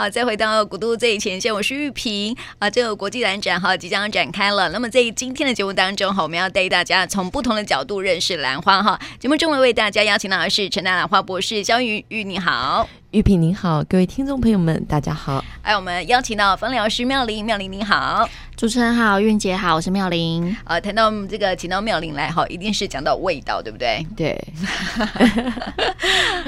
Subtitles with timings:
[0.00, 2.70] 好，再回到古都最前线，我是玉萍啊。
[2.70, 4.70] 这个国际兰展哈即将展开了。
[4.70, 8.98] 那么在今天的节目当中哈，我们要带大家从不同的角度认识兰花哈。
[9.18, 12.88] 节目中为大家邀请到的是陈大兰花博士肖云玉，你好。
[13.10, 15.44] 玉萍您好，各位听众朋友们，大家好。
[15.62, 18.24] 哎，我们邀请到芳疗师妙玲，妙玲您好，
[18.56, 20.56] 主持人好，韵姐好，我是妙玲。
[20.62, 24.06] 啊，谈到我们这个，请到妙玲来哈，一定是讲到味道，对不对？
[24.16, 24.40] 对。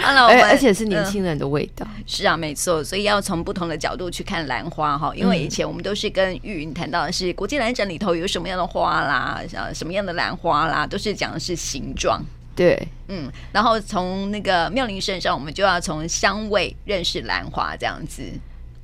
[0.02, 1.84] 好了，我们而且是年轻人的味道。
[1.96, 12.22] 嗯、是啊，没错，所以要从不同的角度去看兰花哈，因为以前我们都是跟玉云谈到的是国际兰展里头有什么样的花啦，像什么样的兰花啦，都是讲的是形状。
[12.54, 18.22] 对，嗯，然后从那个妙龄身上，我们就要从香味认识兰花这样子。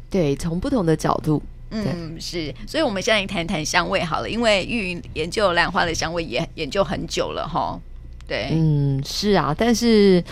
[0.08, 7.78] 对，从不同的角度，嗯，是，所以我们现在谈谈香味好了，因为玉云研究兰花的香味也研究很久了哈。
[8.27, 10.24] 对，嗯，是啊，但是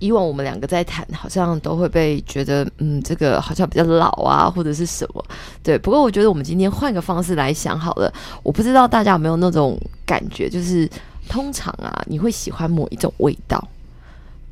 [0.00, 5.24] 以往我们两个在谈，好像都会被觉得，嗯，这个好像比较老啊，或者是什么。
[5.62, 10.90] 对，不过我觉得我们今天换个方式来想好了，我不知道大家有没有那种感觉，就是。
[11.28, 13.68] 通常啊，你会喜欢某一种味道，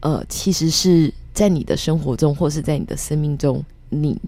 [0.00, 4.20] 呃，其实是在你的生活中，或是在你的生命中，你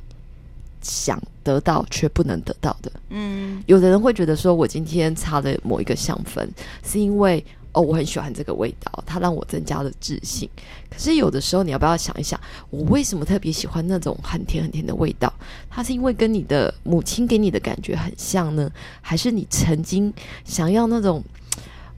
[0.80, 2.90] 想得到却不能得到的。
[3.10, 6.48] 嗯，有的人会觉得说，我今天擦了某一个香氛，
[6.84, 10.48] 是因为哦，我很喜欢这个味道，它让我增加了自信。
[10.88, 15.32] 可是有的时候，你要不要想一想，我为什么特别喜欢那种很甜很甜的味道？
[15.68, 18.70] 它是因为跟你的母亲给你的感觉很像呢，
[19.02, 20.12] 还是你曾经
[20.44, 21.22] 想要那种？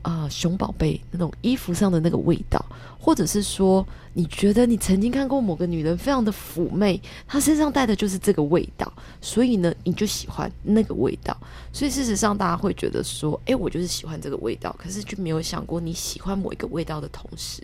[0.03, 2.65] 啊、熊宝贝那种衣服上的那个味道，
[2.99, 11.37] 或者是说，你觉得你曾经看过某个女人非常的妩媚，她身上带的就是这个味道，所以呢，你就喜欢那个味道。
[11.73, 17.63] 所以事实上，大家会觉得说，诶，我就是喜欢这个味道，可是就没有想过，你喜欢某一个味道的同时，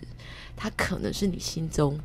[0.55, 1.99] 它可能是你心中。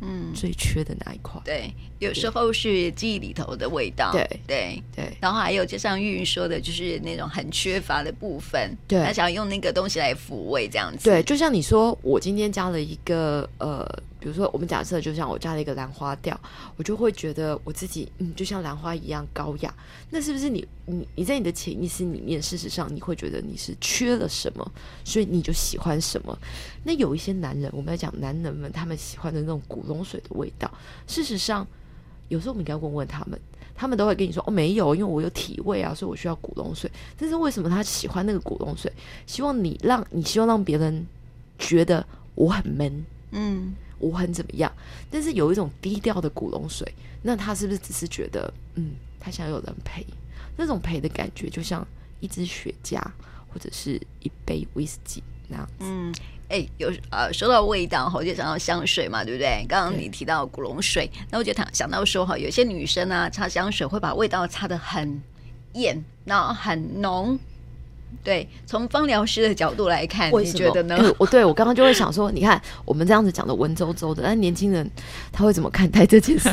[0.00, 4.26] 嗯，最缺的那一块，对，有时候是记忆里头的味道，对。
[4.46, 4.82] 对。
[4.94, 13.86] 对，然后还有就像玉云说的，就是那种很缺乏的部分，对，他想要用那个东西来抚慰这样子，对，就像你说，我今天加了一个呃。
[14.20, 16.38] 比如说，我们假设就像我加了一个兰花调，
[16.76, 19.74] 我就会觉得我自己嗯，就像兰花一样高雅。
[20.10, 24.72] 那是不是你你你在你的潜意识里面，事实上你会觉得你是缺了什么，
[25.04, 26.38] 所以你就喜欢什么？
[26.84, 30.70] 那有一些男人，我们来讲男人们，他们喜欢的那种古龙水的味道。
[31.06, 31.66] 事实上，
[32.28, 33.40] 有时候我们应该问问他们，
[33.74, 36.90] 他们都会跟你说哦，没有，因为我有体味啊，所以我需要古龙水。
[37.16, 38.92] 但是为什么他喜欢那个古龙水？
[39.26, 41.06] 希望你让你希望让别人
[41.58, 43.74] 觉得我很闷，嗯。
[44.00, 44.72] 我很怎么样？
[45.10, 50.04] 但是有一种低调的古龙水，那他是不是只是觉得，嗯，他想有人陪？
[50.56, 51.86] 那种陪的感觉，就像
[52.18, 53.00] 一支雪茄
[53.48, 55.72] 或者是一杯威士忌那样子。
[55.80, 56.14] 嗯，
[56.48, 59.64] 哎、有呃，说到味道，我就想到香水嘛，对不对？
[59.68, 65.20] 刚刚你提到古龙水，那我就想想到说哈，有些女生啊，擦香水会把味道擦得很
[65.74, 67.38] 艳，然后很浓。
[68.22, 70.96] 对，从芳疗师的角度来看，你觉得呢？
[70.96, 74.88] 欸、我对我刚刚就会想说，你看我们这样子讲的文绉绉的，但年轻人
[75.32, 76.50] 他会怎么看待这件事？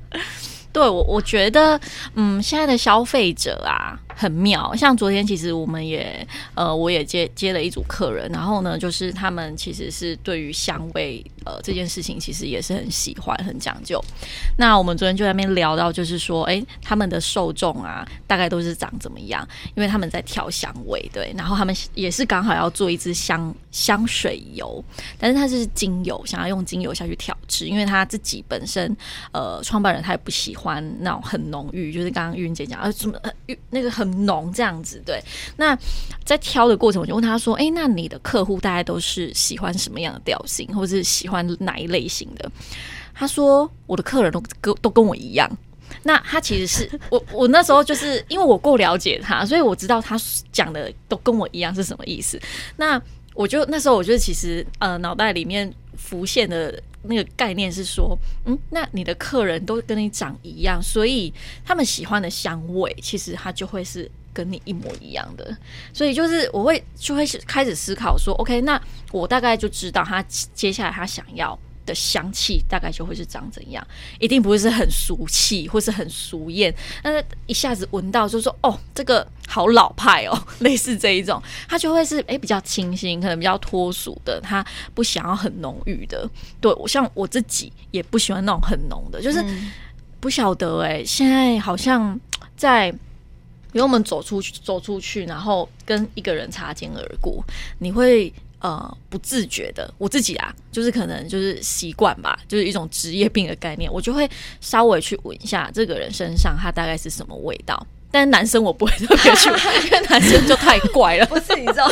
[0.72, 1.80] 对我，我觉得，
[2.14, 3.98] 嗯，现在的消费者啊。
[4.18, 14.02] 很妙，像昨天其实我们也呃，我也接接了一组客人，然后呢，就是他们其实是对于香味呃这件事情其实也是很喜欢很讲究。
[14.56, 19.46] 那我们昨天就在那边聊到，就是说，哎，他们的受众啊，大概都是长怎么样？
[19.76, 24.84] 因为他们在调香味，对，然后他们也是刚好要做一支香香水油，
[25.16, 28.96] 但是他是精油，想要用精油下去调制，因为他自己本身
[29.30, 33.30] 呃创办人他也不喜欢那种很浓郁，就是刚刚玉云姐讲啊怎么呃
[33.70, 34.07] 那个很。
[34.24, 35.22] 浓这样子，对。
[35.56, 35.76] 那
[36.24, 42.50] 在挑的过程，我就问他说：“哎、欸，那你的客户大概都是喜欢什么样的调性，或者是喜欢哪一类型的？”
[43.14, 45.50] 他说：“我的客人都跟都跟我一样。”
[46.02, 50.16] 那他其实是 我，我那时候就是因为我够了解他，所以我知道他
[50.52, 52.38] 讲的都跟我一样是什么意思。
[52.76, 53.00] 那
[53.34, 61.32] 我就那时候我觉得其实呃脑袋里面浮现的那个概念是说，嗯，那你的客人都跟你长一样，所以
[61.64, 65.56] 他们喜欢的香味其实他就会是跟你一模一样的。
[65.92, 68.80] 所以就是我会就会开始思考说，OK，那
[69.12, 70.22] 我大概就知道他
[70.54, 71.58] 接下来他想要。
[71.88, 73.84] 的香气大概就会是长怎样，
[74.20, 84.64] 一定不会是很俗气或是很俗艳，但是一下子闻到就说哦，这个好老派哦， 类似这一种，它就会是诶比较清新，可能比较脱俗的，他
[84.94, 86.28] 不想要很浓郁的。
[86.60, 89.42] 对，我像我自己也不喜欢那种很浓的，就是
[90.20, 92.18] 不晓得诶，现在好像
[92.56, 92.92] 在，
[93.72, 97.42] 比如我们走出去走出去，然后跟一个人擦肩而过，
[97.78, 98.32] 你会。
[98.60, 104.28] 呃不自觉的，我自己啊，就是可能就是习惯吧，就是一种职业病的概念，我就会
[104.60, 107.86] 稍微去闻一下这个人身上他大概是什么味道。
[108.10, 111.26] 但是男生我不会特别去闻，因为男生就太怪了。
[111.26, 111.86] 不是，你知道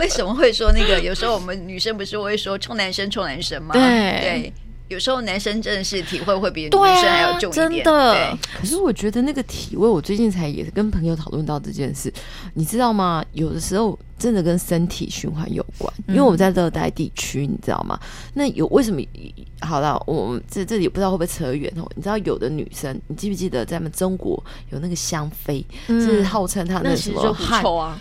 [0.00, 1.00] 为什么会说那个？
[1.00, 3.72] 有时候我们女生不是会说冲男生冲男生吗？
[3.72, 4.52] 对对。
[4.92, 8.38] 有时候男生真的是体味会比女生还要重一点，真的。
[8.60, 12.12] 可是我觉得那个体味，我最近才也是跟朋友讨论到这件事，
[12.52, 13.24] 你知道吗？
[13.32, 17.98] 有的时候真的跟身体循环有关，因为我们在热带地区，你知道吗？
[18.34, 19.00] 那有为什么？
[19.62, 21.88] 好了，我们这这里不知道会不会扯远哦。
[21.94, 27.98] 你知道有的女生，你记不记得在我们中国有那个香妃，是号称她那什么汗啊？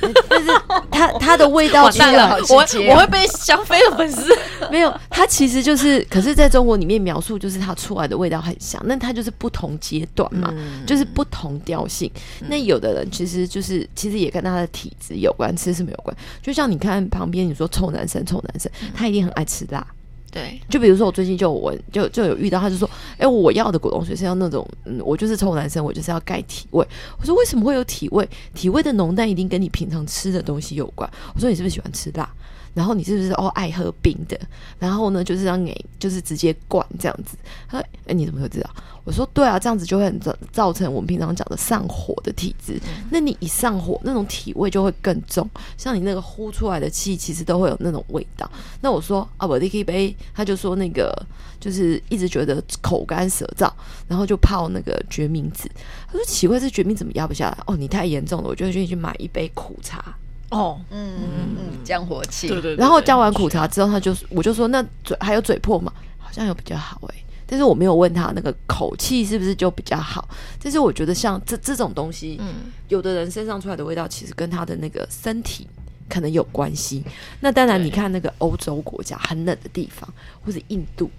[0.28, 0.48] 但是
[0.90, 2.56] 她她的味道出来， 我
[2.90, 4.36] 我会被香妃的粉丝
[4.70, 12.10] 没有，她其实就是，可是在中国里面描述就是她出来的味道很香，那它就是不同阶段嘛，嗯、就是不同调性。
[12.40, 16.16] 嗯、那有的人其实就是其实也跟他的体质有关，吃什么有关。
[16.40, 19.86] 就像你看旁边你说臭男生，臭男生他一定很爱吃辣。
[20.32, 22.88] 对，就比如说我最近就闻就就有遇到，他就说，
[23.18, 26.82] 哎、我要的果冻水是要那种，嗯，我就是臭男生，我就是要盖体味。
[27.20, 28.26] 我说为什么会有体味？
[28.54, 31.08] 体味的浓淡一定跟你平常吃的东西有关。
[31.34, 32.26] 我说你是不是喜欢吃辣？
[32.74, 34.38] 然后你是不是哦爱喝冰的？
[34.78, 37.36] 然后呢，就是让你就是直接灌这样子。
[37.68, 38.70] 他说，哎，你怎么会知道？
[39.04, 42.80] 我说对啊，这样子就会很造造成我们平常讲的上火的体质。
[42.84, 45.48] 嗯、那你一上火，那种体味就会更重。
[45.76, 48.48] 像你那个呼出来的气，其实都会有那种味道。
[48.80, 51.12] 那我说啊，我的一杯，他就说那个
[51.58, 53.68] 就是一直觉得口干舌燥，
[54.06, 55.68] 然后就泡那个决明子。
[56.06, 57.58] 他说奇怪，这决明怎么压不下来？
[57.66, 60.14] 哦，你太严重了，我就会去买一杯苦茶。
[60.52, 62.48] 哦，嗯嗯嗯，降火气。
[62.48, 62.76] 对对，对。
[62.76, 65.92] 然后加完苦茶之后，他就我就说那嘴还有嘴破嘛？
[66.18, 67.24] 好像有比较好哎、欸。
[67.44, 70.26] 但是我没有问他那个口气是不是就比较好，
[70.62, 72.54] 但是我觉得像这这种东西，嗯，
[72.88, 75.68] 有的人身上出来的味道其实跟他的那个身体
[76.08, 77.04] 可能有关系。
[77.40, 80.08] 那当然，你看那个欧洲国家很冷的地方，
[80.42, 81.10] 或者印度，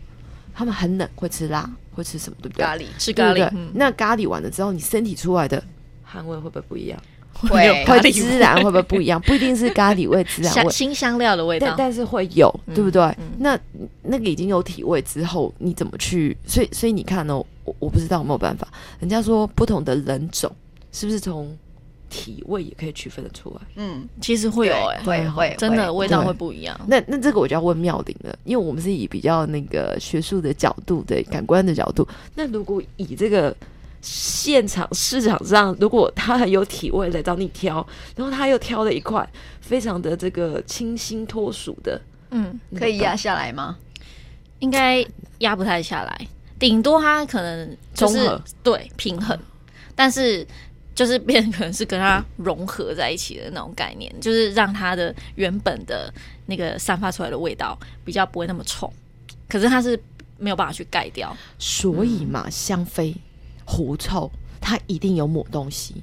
[0.56, 2.38] 他们很冷会吃辣，会吃什么？
[2.42, 2.66] 对不对？
[2.66, 3.36] 咖喱，吃咖喱。
[3.36, 5.64] 对，那咖喱完了之后，你身体出来的
[6.02, 7.00] 汗味会不会不一样？
[7.34, 7.50] 会
[7.86, 9.20] 会孜然会不会不一样？
[9.28, 13.02] 不一定是咖喱味、孜然味、辛香料的味道，但但是会有，对不对？
[13.38, 13.60] 那
[14.02, 16.38] 那个已经有体味之后，你怎么去？
[16.46, 17.46] 所以所以你看呢、哦？
[17.66, 18.68] 我我不知道有没有办法。
[19.00, 20.52] 人家说不同的人种
[20.92, 21.58] 是不是从
[22.10, 23.62] 体味也可以区分得出来？
[23.76, 26.80] 嗯，其实会有哎、欸，会会真的味道会不一样。
[26.88, 32.08] 那那这个我就要问妙玲了，因为我们是以比较那个学术的角度的感官的角度。
[32.36, 33.56] 那如果以这个。
[34.04, 37.76] 现场市场上，如果他很有体味来找你挑，
[38.18, 39.28] 然后他又挑了一块
[39.62, 42.00] 非常的这个清新脱俗的，
[42.32, 43.78] 嗯，可以压下来吗？
[44.60, 45.06] 应该
[45.40, 46.28] 压不太下来，
[46.60, 49.40] 顶多他可能就是综合对平衡，
[49.96, 50.46] 但是
[50.94, 56.14] 就是变可能是跟它融合在一起的那种概念，就是让它的原本的
[56.46, 58.92] 那个散发出来的味道比较不会那么冲，
[59.48, 59.98] 可是它是
[60.38, 63.16] 没有办法去盖掉，所以嘛，香妃。
[63.66, 65.96] 狐臭，它一定有抹东西。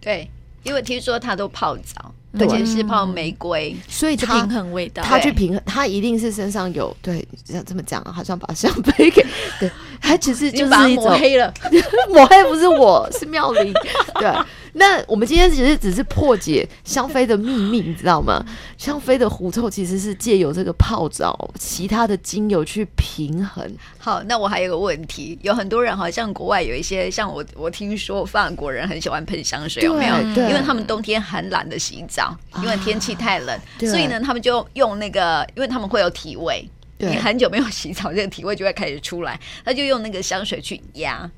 [0.00, 0.28] 对，
[0.62, 5.02] 因为听说它都泡澡，而且是泡玫瑰，所以它平衡味道。
[5.02, 9.24] 它去平衡，它一定是身上有对，要这么讲，好像把香妃给
[9.60, 9.70] 对，
[10.00, 11.52] 它其实就是抹黑了，
[12.10, 13.72] 抹黑不是我，是妙龄，
[14.14, 14.44] 对。
[14.74, 18.44] 那我们今天其实只是破解香妃的秘密，你知道吗？
[18.78, 23.70] 香妃的狐臭其实是借由这个泡澡，其他的精油去平衡。
[23.98, 30.14] 好，那我还有个问题，有很多人好像国外有一些，像我，我听说法国人很喜欢喷香水，有没有？
[30.34, 41.30] 对，因为他们冬天很懒得洗澡，因为天气太冷，所以呢，他们就用那个，因为他们会有体味，你很久没有洗澡，这个体味就会开始出来，他就用那个香水去压，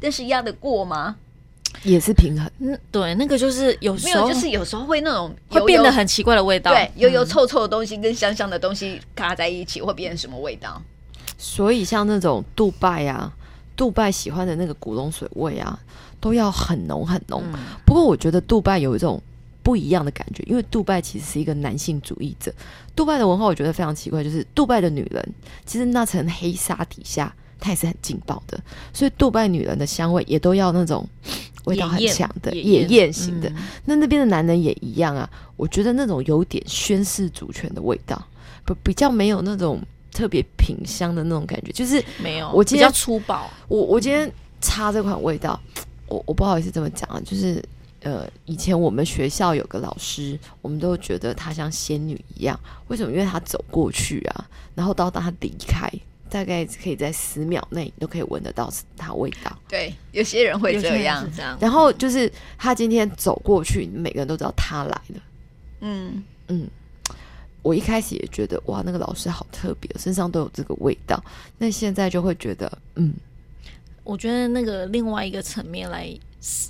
[0.00, 1.16] 但是压得过吗？
[1.82, 10.80] 也是平衡，嗯，对，那个就是有时候就是有时候会那种会变得很奇怪的味道，对，油油臭臭的东西跟香香的东西卡在一起，会变成什么味道？
[11.38, 13.32] 所以像那种杜拜啊，
[13.76, 15.78] 杜拜喜欢的那个古龙水味啊，
[16.18, 17.42] 都要很浓很浓。
[17.52, 19.22] 嗯、不过我觉得杜拜有一种
[19.62, 22.52] 不一样的感觉，因为杜拜其实是一个男性主义者。
[22.96, 25.34] 杜拜的文化我觉得非常奇怪，就是杜拜的女人
[25.66, 28.58] 其实那层黑纱底下，她也是很劲爆的，
[28.94, 31.06] 所以杜拜女人的香味也都要那种。
[31.66, 33.52] 味道很强的野艳型的，
[33.84, 35.28] 那那边的男人也一样啊。
[35.56, 38.20] 我觉得那种有点宣示主权的味道，
[38.64, 39.80] 不比较没有那种
[40.12, 42.50] 特别品香的那种感觉，就是没有。
[42.52, 43.50] 我今天比较粗暴。
[43.68, 44.30] 我我今天
[44.60, 45.60] 擦这款味道，
[46.08, 47.62] 我我不好意思这么讲啊，就是
[48.02, 52.58] 呃，以前我们学校有个老师，我们都觉得她像仙女一样。
[52.88, 53.10] 为什么？
[53.10, 55.90] 因为她走过去啊，然后到当她离开。
[56.30, 59.58] 大概可以在十秒内都可以闻得到它味道。
[59.68, 61.28] 对，有些人会这样。
[61.34, 61.56] 这样。
[61.60, 65.20] 然后就是他今天走过去，每个人都知道他来了。
[65.80, 66.68] 嗯嗯，
[67.62, 71.22] 我一开始也觉得哇，那个老师好特别，身上都有这个味道。
[71.58, 73.14] 那现在就会觉得，嗯，
[74.04, 76.12] 我觉得那个另外一个层面来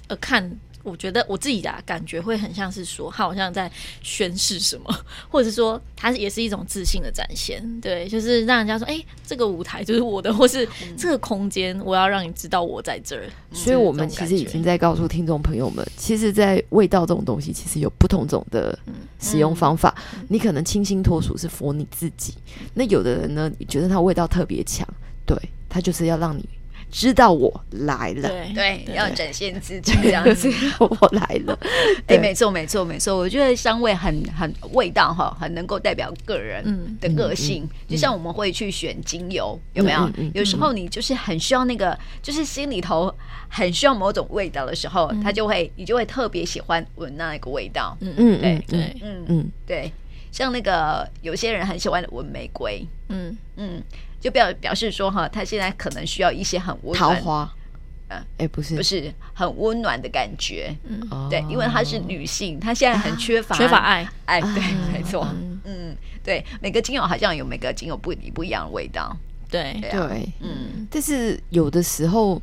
[0.08, 0.58] 呃看。
[0.87, 3.71] 我觉得我自己的感觉会很像是说，他好像在
[4.02, 4.95] 宣誓什么，
[5.28, 7.62] 或者是说，他也是一种自信的展现。
[7.81, 10.66] 对，就是让人家说，哎、欸，这个舞台就是我的， 或是
[10.97, 13.25] 这个空间，我要让你知道我在这儿。
[13.52, 18.78] 所以，我们其实已经在告诉听众朋友们，其实，在味道这种东西，其实有不同种的
[19.19, 19.95] 使用方法。
[20.28, 22.35] 你可能清新脱俗是 for 你自己，
[22.75, 24.87] 那有的人呢，你觉得它味道特别强，
[25.25, 25.37] 对，
[25.69, 26.49] 他就是要让你。
[26.90, 30.50] 知道我来了，对，要展现自己这样子。
[30.78, 31.59] 我来了，
[32.07, 33.16] 哎、欸，没错，没错，没错。
[33.16, 37.64] 我觉得香味很很味道哈，很能够代表个人的个性。
[37.64, 40.00] 嗯嗯嗯、就像我们会去选精油，有没有？
[40.00, 43.12] 嗯嗯嗯、有时候你就是很需要那个，就是心里头
[43.49, 47.97] 很需要某种味道的时候，他、嗯、就会，你就会特别喜欢闻那一个味道。
[48.00, 49.93] 嗯嗯，对对，嗯嗯对。
[50.33, 53.83] 像那个有些人很喜欢闻玫瑰，嗯嗯。
[54.26, 57.54] 就表表示说哈，他现在可能需要一些很温暖桃花，
[58.09, 65.25] 嗯，哎、欸，不是，不是很温暖的感觉，嗯，对，因为她是女性，她现在很缺乏、啊、缺乏爱，爱，对，啊、没错，
[65.62, 69.16] 嗯，对，每个精油好像有每个精油不不一样的味道，
[69.49, 72.42] 对，对，啊、对，嗯，但是有的时候，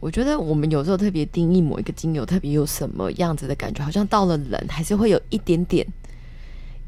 [0.00, 5.86] 我觉得我们有时候特别定义某一个精油特别有什么样子的感觉，好像到了冷还是会有一点点。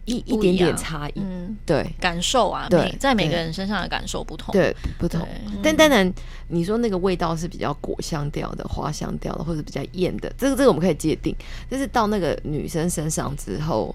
[0.06, 5.26] 一一点点差异，嗯，对，感受啊，对，在每个人身上的感受不同，对，不同。
[5.62, 6.12] 但当然，
[6.48, 11.34] 你说那个味道是比较果香调的、花香调的，或者比较艳的，这个这个我们可以界定。
[11.68, 13.94] 但是到那个女生身上之后，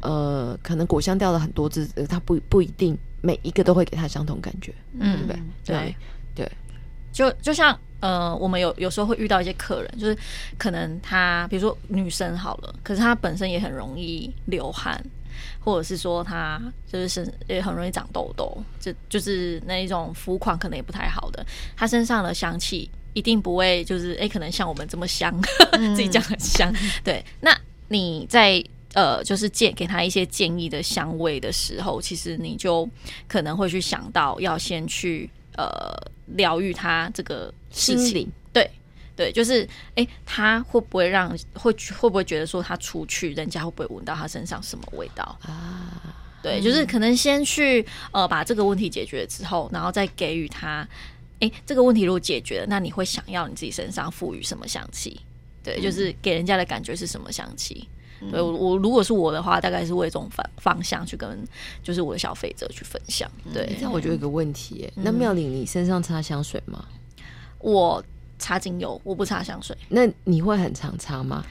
[0.00, 5.42] 呃，可能果香调的很多支，它不不一定每一个都会给她相同感觉，嗯，对不对？
[5.64, 5.96] 对
[6.34, 6.52] 对，
[7.12, 10.16] 就就像呃，我们有有时候会遇到一些客人，就是
[10.56, 14.98] 可能她比如说女生好了，可是她本身也很容易流汗。
[15.58, 21.44] 或者是说他就是身也很容易长痘痘，就就是那一种肤况可能也不太好的，
[21.76, 25.34] 他身上的香气一定不会就是哎、欸，可能像我们这么香，
[25.72, 26.72] 嗯、自己讲很香。
[27.02, 27.56] 对，那
[27.88, 28.62] 你在
[28.94, 32.88] 呃就是建给他一些建议的香味的时候，其实你就
[33.26, 35.92] 可能会去想到要先去呃
[36.26, 38.70] 疗愈他这个心灵，对。
[39.20, 46.16] 对，就是哎，他会不会让会会不会觉得说他出去，人家会不会闻到他身上什么味道啊？
[46.42, 50.88] 对，就是可能先去呃把这个问题解决了之后，然后再给予他，
[51.40, 55.20] 哎，这个问题如果解决了，那你会想要你自己身上赋予什么香气？
[55.62, 57.86] 对，就是给人家的感觉是什么香气？
[58.22, 61.46] 嗯、对我我如果是我的话，大概是为这种方方向去跟
[61.82, 63.30] 就是我的消费者去分享。
[63.52, 66.82] 对，那我就有一个问题，嗯、那妙玲，你身上擦香水吗？
[67.58, 68.02] 我。
[68.40, 69.76] 擦精油，我不擦香水。
[69.88, 71.44] 那你会很常擦吗？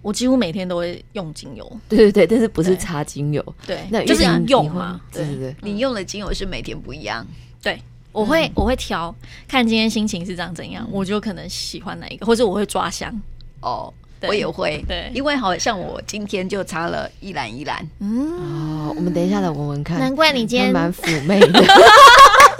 [0.00, 1.80] 我几乎每天都会用精油。
[1.88, 3.44] 对对对，但是不是擦精油？
[3.66, 5.00] 对，那就是用嘛。
[5.12, 7.26] 对对对，你用的精油是每天不一样。
[7.60, 9.12] 对，我会我会挑，
[9.48, 13.12] 看今天心情是长怎样，我就可能喜欢哪一个，或者我会抓香。
[13.60, 13.92] 哦，
[14.22, 14.82] 我也会。
[14.86, 17.84] 对，因为好像我今天就擦了一兰一兰。
[17.98, 19.98] 嗯，哦，我们等一下来闻闻看。
[19.98, 21.64] 难怪你今天蛮妩媚的。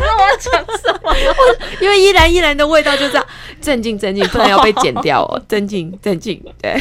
[0.00, 1.14] 我说我要讲什么？
[1.80, 3.26] 因为依然依然的味道就这样，
[3.60, 5.40] 镇静镇静，不然要被剪掉哦。
[5.48, 6.74] 镇静镇静，对。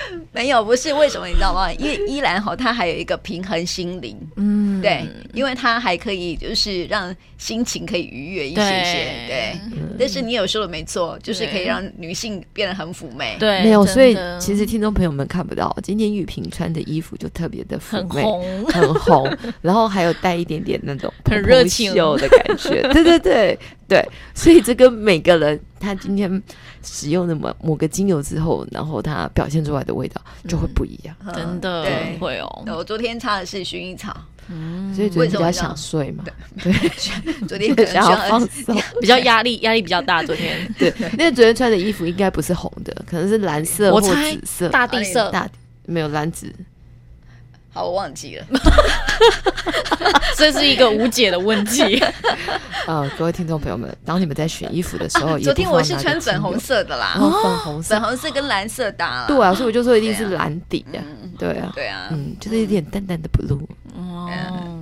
[0.32, 1.72] 没有，不是为什么你知道吗？
[1.72, 9.56] 因为依兰哈，它还有一个平衡心灵，嗯，对，因为它还可以就是让心情可以愉悦一些些，对。
[9.98, 13.84] 但是你有说的没错，就是可以让女性变得很妩媚，对，没有。
[13.84, 18.22] 所以其实听众朋友们看不到，今天玉萍穿的衣服就特别的妩媚，
[18.72, 19.28] 很红，
[19.60, 21.88] 然后还有带一点点那种很热情。
[21.88, 24.08] 的感觉，对对对对。
[24.34, 26.42] 所以这跟每个人他今天。
[26.82, 32.64] 使用的某某个精油之后，然后它表现出来的味道就会不一样，嗯、真的对会哦。
[32.68, 34.16] 我昨天擦的是薰衣草，
[34.48, 36.24] 嗯，所以昨天比较想睡嘛，
[36.62, 36.72] 对，
[37.46, 40.22] 昨天可能想要放 松，比较压力压力比较大。
[40.22, 44.14] 昨天 对，因为昨天穿的衣服应该不是红的，可能是蓝色或紫
[44.46, 45.48] 色，大地色，大
[45.84, 46.50] 没有蓝紫。
[47.70, 48.46] 好，我忘记了，
[50.36, 52.02] 这是一个无解的问题。
[52.88, 59.26] 呃，各位听众朋友们，当你们在选衣服的时候，昨天我是穿粉红色的啦，粉红色，粉红色跟蓝色搭了。
[59.28, 60.98] 对啊，所以我就说一定是蓝底的。
[61.38, 63.60] 对啊，对啊，嗯，就是一点淡淡的 blue。
[63.94, 64.30] 哦，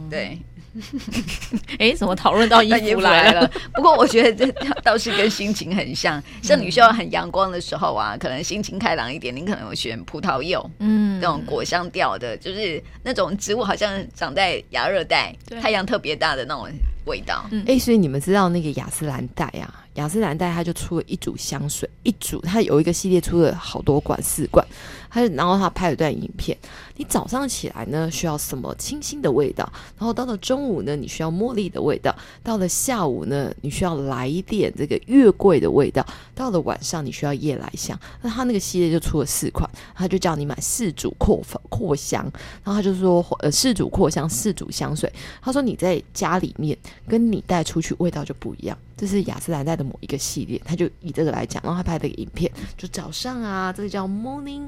[0.09, 0.39] 对。
[1.79, 3.51] 哎，怎么讨论到衣 服来了？
[3.75, 6.23] 不过我觉得这倒是跟心情很像。
[6.43, 16.69] 像你需要很阳光的时候啊，可能心情开朗一点，你可能会选葡萄柚，嗯，那种果香调的，就是那种植物好像长在亚热带，太阳特别大的那种
[17.07, 17.47] 味道。
[17.51, 19.83] 哎、欸，所以你们知道那个雅诗兰黛啊？
[19.95, 24.63] 雅诗兰黛它就出了一组香水，一组它有一个系列出了好多罐四罐，
[25.09, 26.55] 它然后它拍了段影片。
[26.99, 29.67] 你早上起来呢需要什么清新的味道，
[29.99, 37.99] 然后到了中午呢你需要茉莉的味道，到了下午呢你需要来一点这个月桂的味道，到了晚上你需要夜来香。
[38.21, 42.23] 那它那个系列就出了四款，他就叫你买四组扩扩香，
[42.63, 45.11] 然后他就说呃四组扩香四组香水，
[45.41, 48.77] 他说你在家里面跟你带出去味道就不一样。
[48.97, 54.65] 这是雅诗兰黛的某一个系列，他就以这个来讲，然后他拍了一个影片，就早上啊，这个叫 morning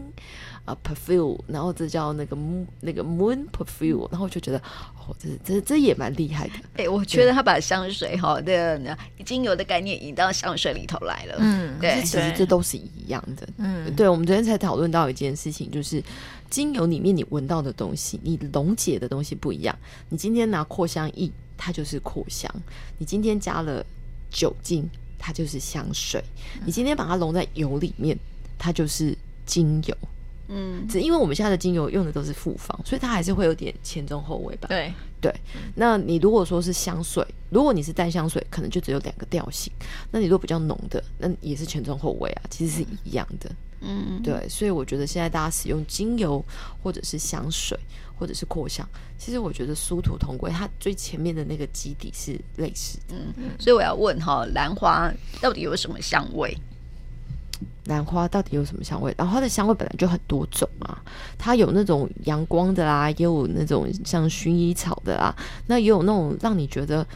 [0.66, 6.54] 啊、uh, perfume，然后这叫那个 moon 那个 moon perfume，然后我就觉得哦，这这这也蛮厉害的。
[6.74, 8.78] 哎、欸，我觉得他把香水哈的
[9.24, 11.36] 精油的概念引到香水里头来了。
[11.38, 13.48] 嗯，对，其实这都是一样的。
[13.56, 16.02] 嗯，对，我们昨天才讨论到一件事情，就是
[16.50, 19.74] 精油里面你闻到的东西，你溶解的东西不一样。
[20.10, 22.48] 你今天拿扩香液，它就是扩香；
[22.96, 23.84] 你今天加了。
[24.30, 24.86] 酒精，
[25.18, 26.22] 它就是香水。
[26.66, 28.14] 你今天把它溶在油里面，
[28.58, 29.96] 它就是精油。
[30.48, 34.68] 嗯，只因为我们现在的精油用的都是复方，所以它还是会有点前中后味吧？
[34.68, 35.34] 对对。
[35.74, 39.72] 那你如果说是香水，如果你是淡香水，可能就只有两个调性。
[40.10, 43.48] 那你如果比较浓的，那也是前中后味啊，其实是一样的。
[43.48, 43.56] 嗯，
[44.22, 44.48] 对。
[44.48, 46.44] 所以我觉得现在大家使用精油
[46.82, 47.78] 或者是香水。
[48.20, 48.84] 或者是扩香，
[49.16, 53.14] 其实我觉得殊途同归，它最前面的那个基底是类似的。
[53.36, 55.08] 嗯，所以我要问哈，兰花
[55.40, 56.52] 到底有什么香味？
[57.84, 59.14] 兰花到底有什么香味？
[59.18, 61.00] 兰花的香味本来就很多种啊，
[61.38, 65.32] 它有那种阳光的啦，也有那种像薰衣草的啦，
[65.68, 67.06] 那也有那种让你觉得。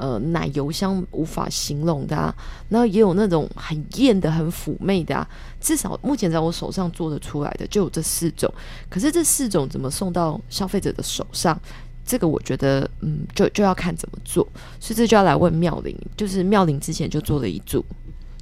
[0.00, 2.34] 呃，奶油香无法形容的啊，
[2.70, 5.28] 然后也有那种很艳的、很妩媚的啊。
[5.60, 8.50] 至少目前在我手上做得出来的就有这四种。
[8.88, 11.60] 可是这四种怎么送到消费者的手上？
[12.06, 14.42] 这个我觉得，嗯，就就要看怎么做。
[14.80, 17.84] 所以这就要来问妙玲，就是妙玲之前就做了一组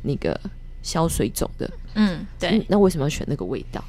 [0.02, 0.40] 那个
[0.82, 2.64] 消水肿的，嗯，对。
[2.68, 3.84] 那为什么要选那个味道？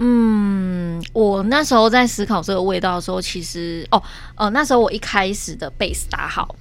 [0.00, 4.00] 嗯，我那时候在思考这个味道的时候，其实哦，
[4.36, 6.54] 呃，那时候我一开始的 base 打好，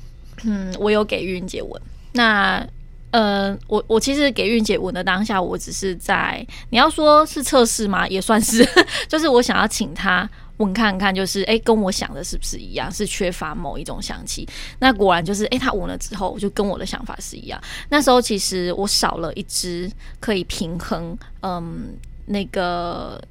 [0.44, 1.80] 嗯，我有给韵姐闻。
[2.14, 2.66] 那
[3.12, 8.08] 呃，我我其实给韵姐闻的当下，我只是在你要说是测试吗？
[8.08, 8.68] 也算是，
[9.08, 12.92] 就是我想要请她闻看看，就是哎，跟我想的是不是一样？
[12.92, 14.48] 是缺乏某一种香气？
[14.80, 17.62] 那果然就是哎，她闻了之后，就跟我的想法是一样。
[17.90, 21.96] 那时候其实我少了一支可以平衡，嗯。
[22.28, 23.22] 那个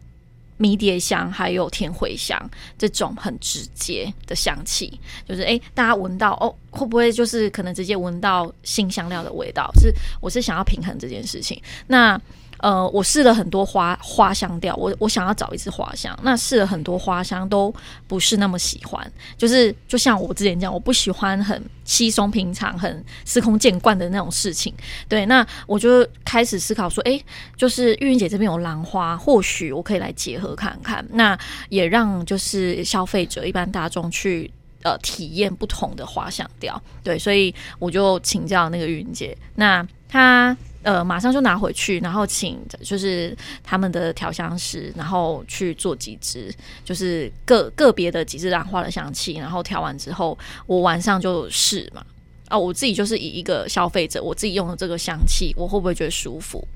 [0.58, 2.38] 迷迭香还有甜茴香
[2.76, 9.70] 这种很直接的香气，就是哎，大家闻到哦，会不会就是可能直接闻到新香料的味道？
[9.80, 11.62] 是，我是想要平衡这件事情。
[11.86, 12.20] 那。
[12.58, 17.74] 呃，我试了很多花花香调，我我想要找一支花香，那试了很多花香都
[18.08, 24.72] 不是那么喜欢，就是就像我之前讲，我不喜欢很稀松平常、很司空见惯的那种事情。
[25.08, 27.22] 对，那我就开始思考说，哎、
[27.56, 31.38] 就是玉云姐这边有兰花，或许我可以来结合看看，那
[31.68, 34.50] 也让就是消费者一般大众去
[34.82, 36.82] 呃体验不同的花香调。
[37.04, 40.56] 对，所以我就请教那个玉云姐，那她。
[40.86, 52.06] 呃，马上就拿回去，然后请就是他们的调香师，然后去做几支，就是个个别的几支兰花的香气，然后调完之后，我晚上就试嘛。
[52.48, 56.66] 啊，我自己就是以一个消费者，我自己用的这个香气，我会不会觉得舒服？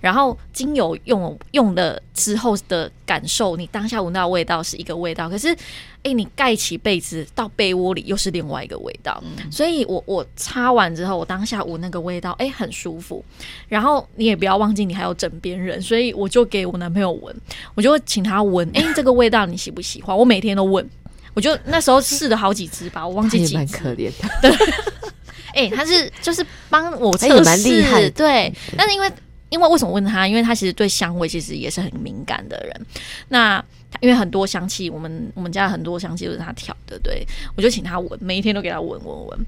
[0.00, 5.48] 然后精油用用了之后的感受，你当下闻到的味道是一个味道，可是，
[6.04, 9.20] 哎，你盖起被子到被窝里又是另外一个味道。
[9.24, 13.24] 嗯、所以我我擦完之后，我当下闻那个味道，哎，很舒服。
[13.68, 17.34] 然后你也不要忘记，你还有枕边人，所以我就给我男朋友闻，
[17.74, 20.16] 我就请他闻，哎，这个味道你喜不喜欢？
[20.16, 20.88] 我每天都闻，
[21.34, 23.54] 我就那时候试了好几支吧，我忘记几支。
[23.54, 24.28] 蛮可怜的。
[24.40, 24.56] 对。
[25.56, 28.52] 哎、欸，他是就是帮我测试，对。
[28.76, 29.10] 但是因为
[29.48, 30.28] 因为为什么问他？
[30.28, 32.86] 因为他其实对香味其实也是很敏感的人。
[33.28, 33.64] 那
[34.00, 37.26] 因为很多香气，我们我们家很多香气都是他调的，对。
[37.56, 39.46] 我就请他闻，每一天都给他闻闻闻。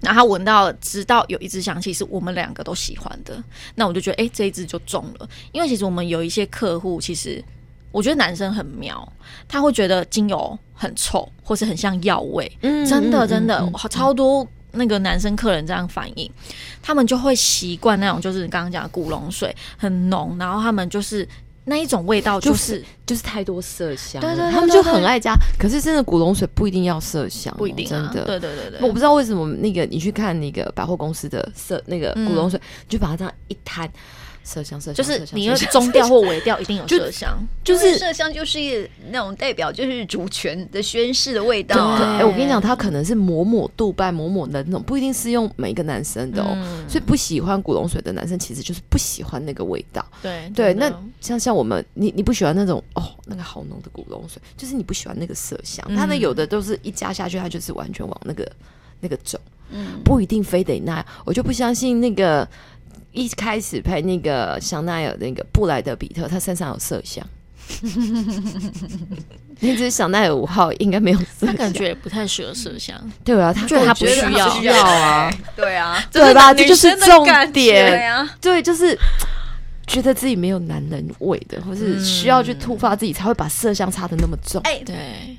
[0.00, 3.42] 然后他闻到，直到有一支香气是我们两个都喜欢的，
[3.74, 5.28] 那我就觉得，哎、欸，这一支就中了。
[5.52, 7.44] 因为其实我们有一些客户，其实
[7.92, 9.06] 我觉得男生很妙，
[9.46, 12.50] 他会觉得精油很臭，或是很像药味。
[12.62, 14.46] 嗯，真的真的，好超多。
[14.72, 16.30] 那个男生客人这样反应，
[16.82, 21.26] 他们就会习惯那种，就是你刚刚讲的古龙水很浓，然后他们就是
[21.64, 25.34] 那一种味道，就是就是太多麝香，对对对，他们就很爱加。
[25.58, 28.24] 可是真的古龙水不一定要麝香，不一定，真的。
[28.24, 33.90] 对对对对，我不知道为什么那个你去看那个百货公司的色那个古龙水，你就把它这样一摊。
[34.46, 41.94] 麝香，麝香就是你要中调或尾调一定有麝香，就是麝香就是那种代表就是主权的宣誓的味道。
[41.96, 46.56] 哎，我跟你讲，它可能是抹抹杜拜抹抹的那种，不一定适用每一个男生的哦。
[46.88, 50.06] 所以不喜欢古龙水的男生，其实就是不喜欢那个味道。
[50.22, 50.88] 对对，那
[51.20, 55.84] 像像我们，你你不喜欢那种哦，那个好浓的古龙水，就是你不喜欢那个麝香。
[55.96, 58.48] 它呢有的都是一加下去，它就是完全往那个
[59.00, 61.06] 那个走，嗯，不一定非得那样。
[61.24, 62.48] 我就不相信那个。
[63.16, 67.26] 一开始拍那个香奈儿那个布莱德比特，他身上有麝香。
[69.58, 72.94] 那只香奈儿五号应该没有，他感觉也不太适合麝香。
[73.24, 76.52] 对啊，他觉得他不需要，需要啊， 对啊，对吧？
[76.52, 77.50] 这就是重点。
[77.52, 78.96] 对啊，对，就是
[79.86, 84.60] 觉得自己没有男人味的，或是需要去突发自己，才会把麝香擦的那么重。
[84.62, 84.94] 哎，对，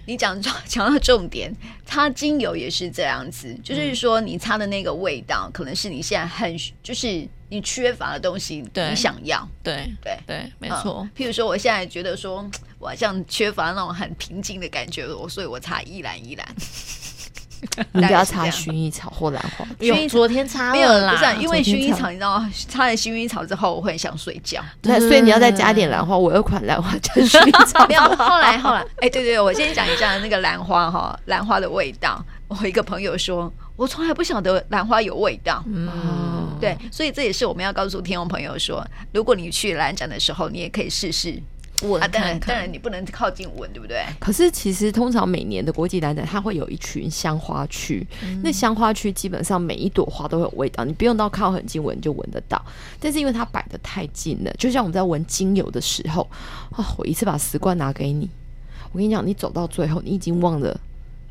[0.05, 7.25] 你讲讲到重点，擦精油也是这样子，就是说你擦的那个味道，可能是你现在很就是。
[7.49, 11.07] 你缺乏的东西，你想要，对对对，没错。
[11.15, 12.45] 譬如说，我现在觉得说，
[12.77, 16.45] 我好像缺乏那种很平静的感觉，我所以我擦依兰依兰。
[17.91, 19.65] 你不要擦薰衣草或兰花。
[19.79, 22.51] 因为昨天擦没有啦，不是因为薰衣草，你知道吗？
[22.69, 24.63] 擦了薰衣草之后，我会想睡觉。
[24.79, 26.15] 对，所以你要再加点兰花。
[26.15, 27.87] 我有款兰花叫薰衣草。
[27.89, 32.23] 没有，后来后来，哎，对对，我先讲一下那个兰花哈，兰花的味道。
[32.47, 35.63] 我一个朋友说，我从来不晓得兰花有味道。
[35.65, 36.36] 嗯。
[36.59, 41.41] 对，所以这也是我们要告诉听众朋友说，如果你去兰展的时候，你也可以试试
[41.83, 42.01] 闻。
[42.01, 44.03] 啊，当然，当然你不能靠近闻，对不对？
[44.19, 48.05] 可是其实通常每年的国际兰展，它会有一群香花区。
[48.23, 52.59] 嗯、那香花区基本上每一朵花都会有味道，你不用到靠很近闻就闻得到。
[52.99, 56.27] 但是因为它摆的太近了，就像我们在闻精油的时候，
[56.71, 58.29] 哦，我一次把十罐拿给你，
[58.91, 60.79] 我跟你讲，你走到最后，你已经忘了。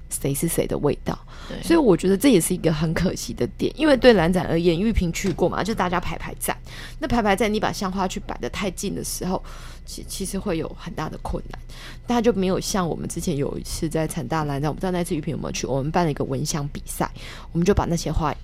[0.09, 1.19] 谁是谁的味道？
[1.49, 6.57] 对，所以我觉得这也是一个很可惜的点，因为对蓝展而言，玉萍去过嘛，就大家排排站。
[6.99, 9.43] 那排排站，你把香花去摆得太近的时候，
[9.85, 11.59] 其其实会有很大的困难。
[12.07, 17.11] 大家就没有像我们之前有一次在产大蓝展，我不知道那次玉萍有没有去，我们办了一个闻香比赛，
[17.53, 18.35] 我们就把那些花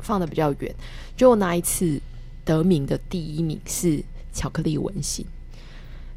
[0.00, 0.74] 放得比较远。
[1.16, 2.00] 就那一次
[2.44, 4.02] 得名的第一名是
[4.32, 5.24] 巧克力闻馨。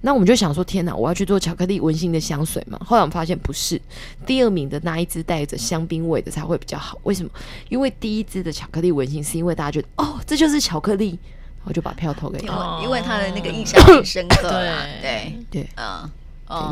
[0.01, 0.95] 那我们就想说，天哪！
[0.95, 2.79] 我要去做巧克力闻馨的香水嘛？
[2.85, 3.81] 后来我们发现不是，
[4.27, 6.99] 第二名的那一支带着香槟味的才会比较好。
[7.03, 7.29] 为什么？
[7.69, 11.17] 因为第一支的巧克力闻馨是因为大家觉得哦，这就是巧克力，
[11.63, 14.47] 我就把票投给他，因为他的那个印象很深刻。
[14.47, 16.07] 对对对，嗯，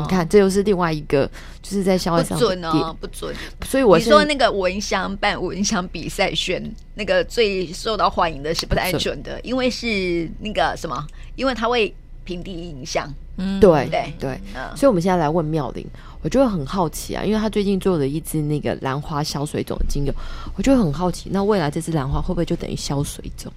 [0.02, 1.28] 你看，这又是另外一个，
[1.60, 3.34] 就是在消息上不准哦，不准。
[3.66, 6.62] 所以我你说那个蚊香办蚊香比赛选
[6.94, 11.04] 那个最受到欢迎的是不太准的，因为是那个什么？
[11.34, 11.92] 因为他会。
[12.26, 14.12] 凭第一印象，嗯，对对。
[14.18, 14.40] 对，
[14.74, 15.86] 所以我们现在来问妙玲，
[16.20, 20.12] 我就会很好奇啊，因为他最近做了一支那个兰花消水肿的精油，
[20.56, 23.50] 我就会很好奇，那未来这支兰花会不会就等于消水肿？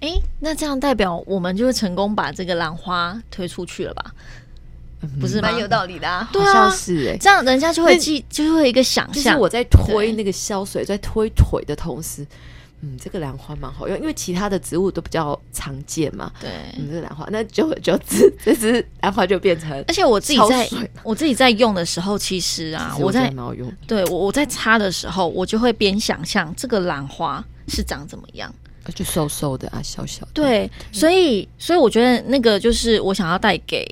[0.00, 4.14] 哎、欸，那这样代表我们就会成功把这个兰花推出去了吧？
[5.02, 12.26] 嗯、不是蛮有道理的啊，对啊，是哎、欸，这样人家就会记，就会有一个想象，就是我在推那个消水，在推腿的同时。
[12.82, 16.30] 嗯，这个兰花蛮好用，因为其他的植物都比较常见嘛。
[16.38, 19.72] 对，嗯，这个兰花，那久而久之，这只兰花就变成。
[19.88, 20.68] 而且我自己在
[21.02, 23.32] 我自己在用的时候，其实啊，我在
[23.86, 28.54] 对我我在擦的时候，我就会边想象这个兰花是长怎么样，
[28.94, 30.32] 就瘦瘦的啊，小小的。
[30.34, 33.88] 对所以所以我觉得那个就是我想要带给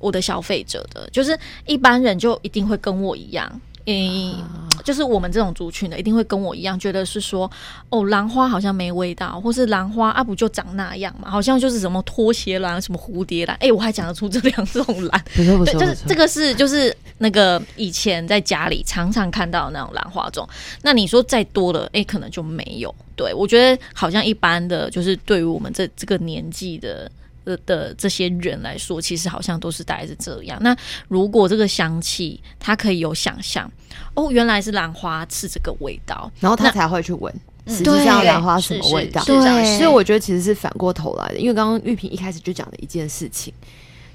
[0.00, 3.60] 我的消费者的，就是一般人就一定会跟我一样。
[3.86, 4.42] 嗯，
[4.82, 7.50] 就是我们这种族群的，一定会跟我一样，觉得是说，
[7.90, 11.30] 哦，兰花好像没味道，或是兰花啊，不就长那样嘛？
[11.30, 15.24] 好像就是什么拖鞋兰，什么蝴蝶兰，哎、欸，我还讲得出这两种兰。
[15.34, 20.48] 对，就是这个是就是那个以前在家里常常看到的那种兰花种。
[20.80, 22.94] 那你说再多了，哎、欸，可能就没有。
[23.14, 27.10] 对，我觉得好像一般的，就是对于我们这这个年纪的。
[27.44, 30.58] 的的这些人来说，其实好像都是大概是这样。
[30.62, 30.76] 那
[31.08, 33.70] 如果这个香气，他可以有想象，
[34.14, 37.32] 哦，原来是兰花是这个味道，然后他才会去闻，
[37.66, 39.22] 实际上兰花什么味道？
[39.24, 41.38] 对，所以我觉得其实是反过头来的。
[41.38, 43.52] 因为刚刚玉萍一开始就讲了一件事情，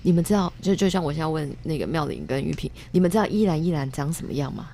[0.02, 4.68] 你们知道，就就像我现在问那个妙玲跟玉萍，你们知道依兰依兰长什么样吗？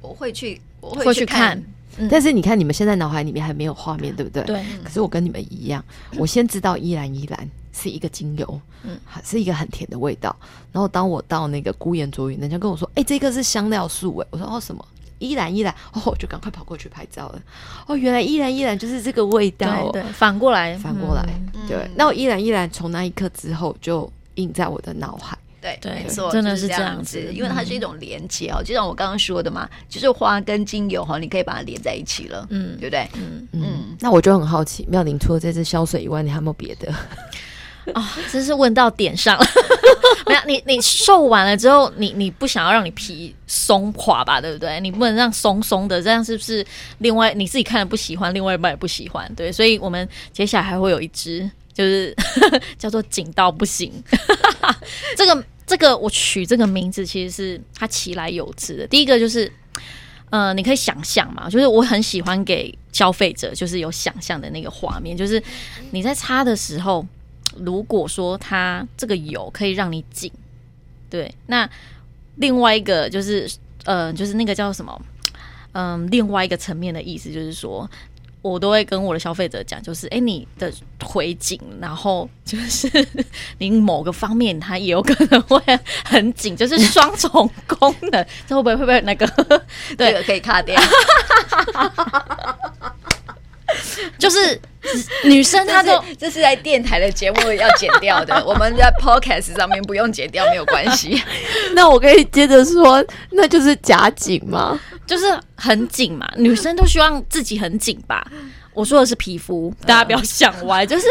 [0.00, 1.62] 我会去，我会去看。
[2.10, 4.42] 但是你看，你们现在脑海里面还没有画面，对不对？
[4.42, 4.64] 对。
[4.82, 5.82] 可是我跟你们一样，
[6.18, 7.48] 我先知道依兰依兰。
[7.74, 10.34] 是一个精油，嗯，是一个很甜的味道。
[10.72, 14.82] 然后当我到那个孤岩卓云，人家跟我说：“哎、欸，这个是香料树。”哎，我说：“哦，什么？
[15.18, 17.42] 依然依然。”哦，我就赶快跑过去拍照了。
[17.86, 19.90] 哦，原来依然依然就是这个味道。
[19.90, 21.90] 对，对，反过来，反过来，嗯、对。
[21.96, 25.36] 那我依然依然从那一刻之后就印在我的脑海。
[25.60, 33.08] 对对没错，真的是这样子因为它是一种连接哦，就像我刚刚说的嘛，就是花跟精油哈，你可以把它连在一起了，嗯，对不对？
[33.14, 36.92] 嗯嗯，那我就很好奇，妙玲除了这支香水以外，你还有没有别的？
[37.92, 39.46] 啊、哦，真是问到点上了。
[40.26, 44.80] 没有你，你瘦完了之后，你你不想要让你皮松垮吧，对不对？
[44.80, 46.64] 你不能让松松的，这样是不是？
[46.98, 49.52] 另外你自己看了不喜欢，另外一半也不喜欢，对。
[49.52, 52.16] 所以我们接下来还会有一支，就是
[52.78, 53.92] 叫做紧到不行。
[55.14, 58.86] 这个这个我取这个名字其实是它其来有之的。
[58.86, 59.52] 第一个就是，
[60.30, 65.42] 呃，你可以想象嘛，就是我很喜欢给消费者就是有想象的那个画面，就是
[65.90, 67.06] 你在擦的时候。
[67.64, 70.30] 如果说它这个油可以让你紧，
[71.10, 71.68] 对，那
[72.36, 73.50] 另外一个就是，
[73.84, 75.00] 呃，就是那个叫什么，
[75.72, 77.88] 嗯、呃，另外一个层面的意思就是说，
[78.42, 82.88] 我都会跟我的消费者讲，就是，哎，你的腿紧，然后就是
[83.58, 85.60] 你某个方面它也有可能会
[86.04, 89.26] 很紧，就是双重功能，这会不会会不会那个？
[89.96, 90.80] 对，可以卡掉。
[94.18, 94.60] 就是
[95.24, 101.22] 女生，她都这是在电台的节目要剪掉的， 我们在 podcast 上面不用剪掉，没有关系。
[101.74, 104.78] 那我可以接着说，那就是夹紧吗？
[105.06, 108.26] 就是很紧嘛，女生都希望自己很紧吧。
[108.74, 111.06] 我说的是皮肤， 大家不要想歪，就是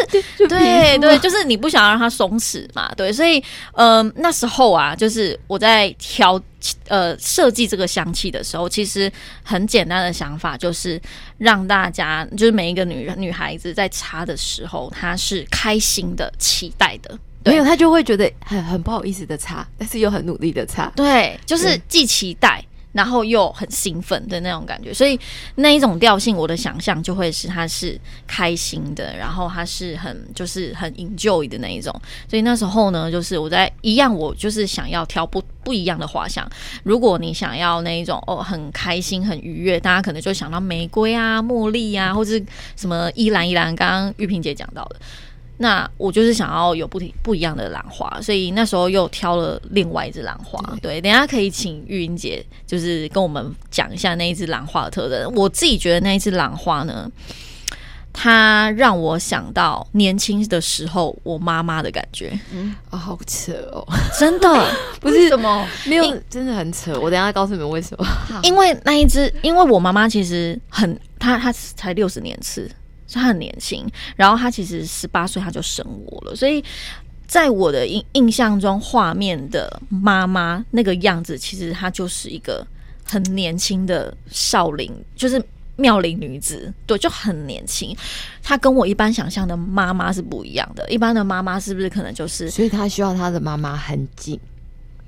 [0.48, 6.40] 对对，就是你不想让它松弛嘛，对，所以呃那时候啊，就是我在调
[6.88, 9.12] 呃设计这个香气的时候，其实
[9.44, 11.02] 很简单的想法就是
[11.38, 22.64] 让大家就是每一个女女孩子在擦的时候，她是开心的、期待的，没有她就会觉得很很不好意思的擦，但是又很努力的擦，对，就是既期待。
[22.94, 25.20] 然后又很兴奋的那种感觉，所以
[25.56, 31.94] 那一种调性，我的想象就会是他是开心的，然后他是很就是很 enjoy 的那一种。
[32.30, 36.48] 所以那时候呢，就是我在一样，我就是想要挑不不一样的花香。
[36.84, 42.40] 如果你想要那一种哦，很开心很愉悦，大家可能就想到玫瑰啊、茉莉啊，或者
[42.76, 43.76] 什么依兰依兰。
[43.76, 44.98] 刚刚玉萍姐讲到的。
[45.58, 50.60] 那我就是想要有不不一样的兰花，所以那时候又挑了另外一只兰花。
[50.82, 55.32] 对，等下可以请玉英姐就是跟我们讲一下那一只兰花的特征。
[55.36, 57.10] 我自己觉得那一只兰花呢，
[58.12, 62.38] 它让我想到年轻的时候我妈妈的感觉。
[62.52, 63.86] 嗯，啊、哦，好扯哦，
[64.20, 64.68] 真的
[65.00, 67.00] 不是什么没有，真的很扯。
[67.00, 68.06] 我等下告诉你们为什么。
[68.42, 72.70] 因为那一只，因为我妈妈其实很，她她才六十年次。
[73.14, 76.64] 他很年轻，然后他其实十八岁他就生我了，所以
[77.28, 82.66] 在我的印印象中，画面的妈妈那个样子，其实她就是一个
[83.04, 85.44] 很年轻的少林，就是
[85.76, 87.96] 妙龄女子，对，就很年轻。
[88.44, 92.50] 她跟我一般想象的妈妈是不一样的，一般的妈妈是不是可能就是？
[92.50, 94.40] 所以她需要她的妈妈很紧。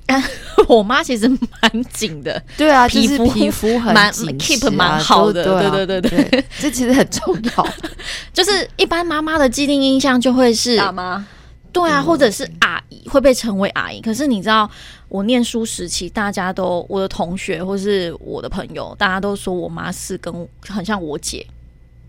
[0.69, 7.67] 我妈其实蛮紧的，对啊，皮肤皮肤很蛮 keep 蛮好的，对对对对对，这其实很重要。
[8.31, 11.25] 就是一般妈妈的既定印象就会是大妈，
[11.73, 13.99] 对啊，或者是阿姨会被称为阿姨。
[13.99, 14.69] 可是你知道，
[15.09, 20.33] 我念书时期，大家都我的同学或是我的朋友，大家都说我妈是跟
[20.67, 21.45] 很像我姐，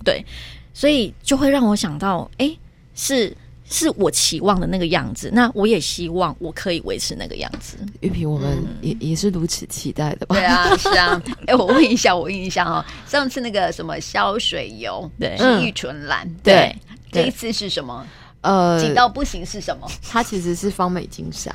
[0.05, 0.25] 对，
[0.75, 2.55] 所以就会让我想到，哎，
[2.95, 3.37] 是。
[3.69, 7.77] 是我期望的那个样子，那我也希望我可以维持那个样子。
[8.01, 10.37] 玉萍，我们也、嗯、也是如此期待的吧？
[10.37, 11.21] 对啊，是啊。
[11.47, 16.75] 哎、欸，我问一下，我问一下哈，上次那个什么消水油，对，是玉纯兰，对，
[17.11, 18.07] 这一次是什么？
[18.43, 19.91] 呃，紧到不行是什么？
[20.09, 21.53] 它其实是方美金沙，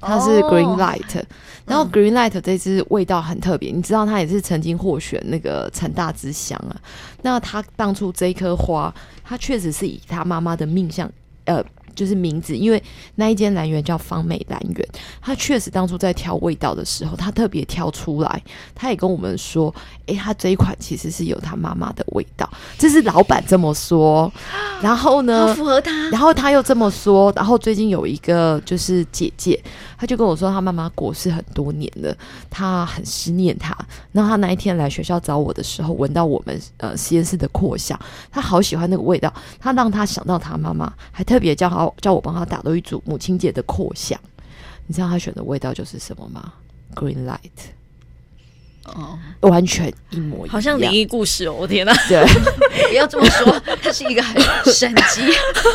[0.00, 1.24] 它是 Green Light，、哦、
[1.64, 6.74] 然后 Green Light 这支味道很特别，你知道它也是曾经获选那个成大之乡啊。
[7.22, 11.08] 那它当初这一颗花，它确实是以它妈妈的命相。
[11.44, 12.82] 呃，就是名字，因为
[13.16, 14.88] 那一间兰园叫芳美兰园，
[15.20, 18.42] 他确实当初在挑味道的时候，他特别挑出来，
[18.74, 19.74] 他也跟我们说，
[20.06, 24.32] 诶，他这一款其实是有他妈妈的味道，这是老板这么说。
[24.80, 29.58] 然后呢，符合他，然后他又这么说，然后最近有一个就是姐姐，
[29.96, 32.16] 他就跟我说，他妈妈过世很多年了，
[32.50, 33.76] 他很思念他。
[34.10, 37.98] 然后他那一天来学校找我的时候，闻到我们呃实验室的扩香，
[38.30, 44.18] 他好喜欢那个味道，他让他想到他妈妈，还特别叫他叫我帮他打了一组母亲节的扩香。
[44.86, 46.52] 你知道他选的味道就是什么吗
[46.94, 47.72] ？Green Light。
[48.84, 51.54] 哦，完全一模一样，好像灵异故事哦！
[51.60, 52.20] 我天哪，对，
[52.90, 54.42] 不要这么说，它是一个很
[54.72, 55.22] 神奇。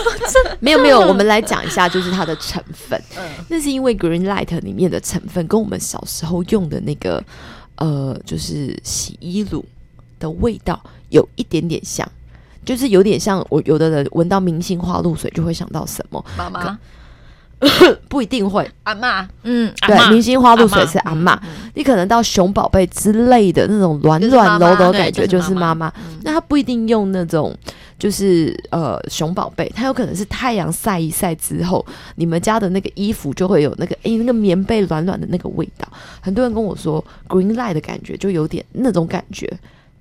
[0.60, 3.02] 没有没有，我们来讲一下，就是它的成分。
[3.17, 7.24] 嗯，那是因为 Green Light 里面的成分跟我们小时候用的那个
[7.78, 9.63] 呃，就是洗衣乳
[10.20, 10.78] 的味道
[11.10, 12.06] 有一点点像，
[12.67, 16.23] 就是有点像我有的人闻到明星花露水就会想到什么？
[16.38, 16.77] 妈妈。
[18.08, 18.69] 不一定会。
[18.84, 25.91] 阿妈，嗯，对，明星花露水是阿妈，嗯嗯、你可能到熊宝贝之类的那种软软柔柔的感觉就是妈妈。
[26.21, 27.51] 那他不一定用那种，
[27.97, 31.84] 就是呃熊宝贝，他有可能是太阳晒一晒之后，
[32.17, 35.91] 你们家的那个衣服就会有那个诶、欸，那个棉被软软的那个味道。
[36.21, 39.51] 很多人跟我说 Green Light 的感觉就有点那种感觉。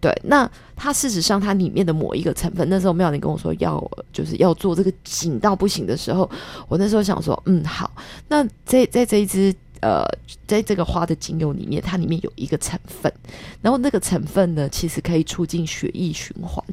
[0.06, 6.30] 对，那它事实上它里面的某一个成分，那时候妙玲跟我说要就是要做这个紧到不行的时候，
[6.68, 7.90] 我那时候想说，嗯，好，
[8.28, 10.04] 那在在这一支呃，
[10.46, 13.12] 在这个花的精油里面，它里面有一个成分，
[13.60, 16.64] 然后那个成分呢，其实可以促进血液循环，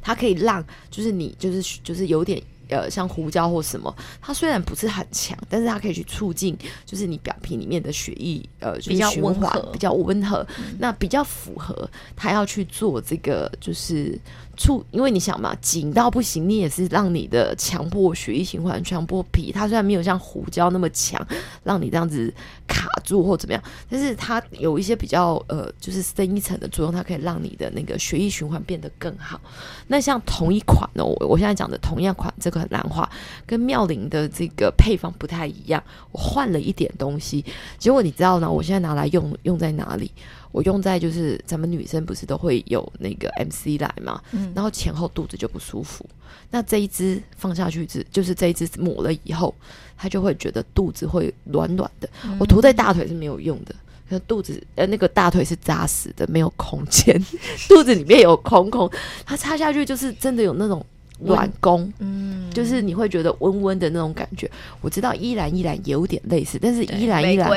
[0.00, 2.40] 它可以让就是你就是就是有点。
[2.68, 14.18] 呃，像胡椒或什么，它虽然不是很强，但是它可以去促进，就是你表皮里面的血液，呃，就是、比较温和比较温和，嗯、那比较符合它要去做这个，就是。
[14.56, 19.52] 促，因为你想嘛，紧到不行，你也是让你的强迫血液循环、强迫皮。
[19.52, 21.20] 它虽然没有像胡椒那么强，
[21.62, 22.32] 让你这样子
[22.66, 29.40] 卡住或怎么样，但是它有一些比较呃，就是深一层的作用，它可以让你的那个血液循环变得更好。
[29.86, 33.08] 那像同一款呢，我我现在讲的同样款，这个很难画，
[33.46, 37.44] 跟妙龄的这个配方不太一样，我换了一点东西。
[37.78, 40.10] 结果你知道呢，我现在拿来用用在哪里？
[40.54, 46.08] 我用在就是咱们女生不是都会有那个 MC 来嘛，嗯、然后前后肚子就不舒服。
[46.48, 49.52] 那这一支放下去之，就是这一支抹了以后，
[49.96, 52.08] 她就会觉得肚子会暖暖的。
[52.24, 53.74] 嗯、我涂在大腿是没有用的，
[54.08, 57.20] 可肚子呃那个大腿是扎实的，没有空间，
[57.68, 58.88] 肚子里面有空空，
[59.26, 60.86] 它插下去就是真的有那种。
[61.24, 64.50] 暖宫，嗯，就是你会觉得温温的那种感觉。
[64.80, 67.50] 我知道依兰依兰有点类似，但是依兰依兰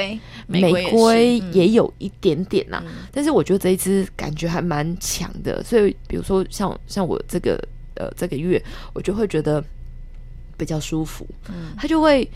[0.47, 2.83] 玫瑰也有一点点呐、啊。
[2.85, 7.61] 嗯、但是我觉得这一支感觉还蛮强的，所以比如说像像我这个
[7.95, 8.61] 呃这个月，
[8.93, 9.63] 我就会觉得
[10.57, 11.27] 比较舒服。
[11.49, 12.29] 嗯，它就会。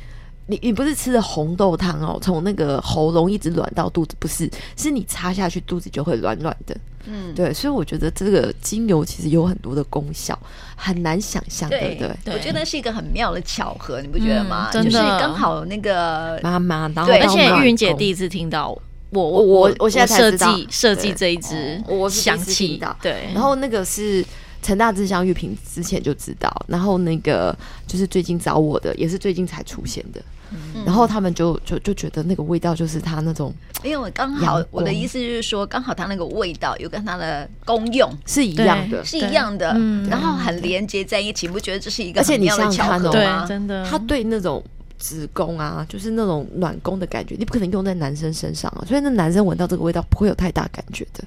[0.52, 6.76] 你你不是吃的红豆汤哦，从那个喉咙一直暖到肚子，不是，是你插下去肚子就会暖暖的。
[7.06, 10.38] 嗯，对，所以我觉得这个精油其实有很多的功效，
[10.76, 11.80] 很难想象的。
[11.80, 14.70] 对，对，我觉得是一个很妙的巧合，你不觉得吗？
[14.74, 18.78] 嗯、就是刚好那个妈妈，然后，而且玉云姐第一次听到
[19.12, 22.94] 我我我我现在设计设计这一支，我想起的。
[23.02, 24.26] 对，然后那个是。
[24.62, 27.56] 陈大志香玉萍之前就知道，然后那个
[27.88, 30.22] 就是最近找我的，也是最近才出现的。
[30.54, 33.54] 嗯、然后他们就就就觉得那个味道就是它那种，
[33.86, 43.12] 因为我刚好我的意思就是说，刚好它那个味道有跟它的功用是一样的，是一样的，嗯、然后很连接在一起，你不觉得这是一个很妙的巧合吗？
[43.12, 44.62] 对，真的，他对那种
[44.98, 51.24] 子宫啊，就是那种暖宫的感觉，你不可能用在男生身上啊，所以那男生闻到这个味道不会有太大感觉的。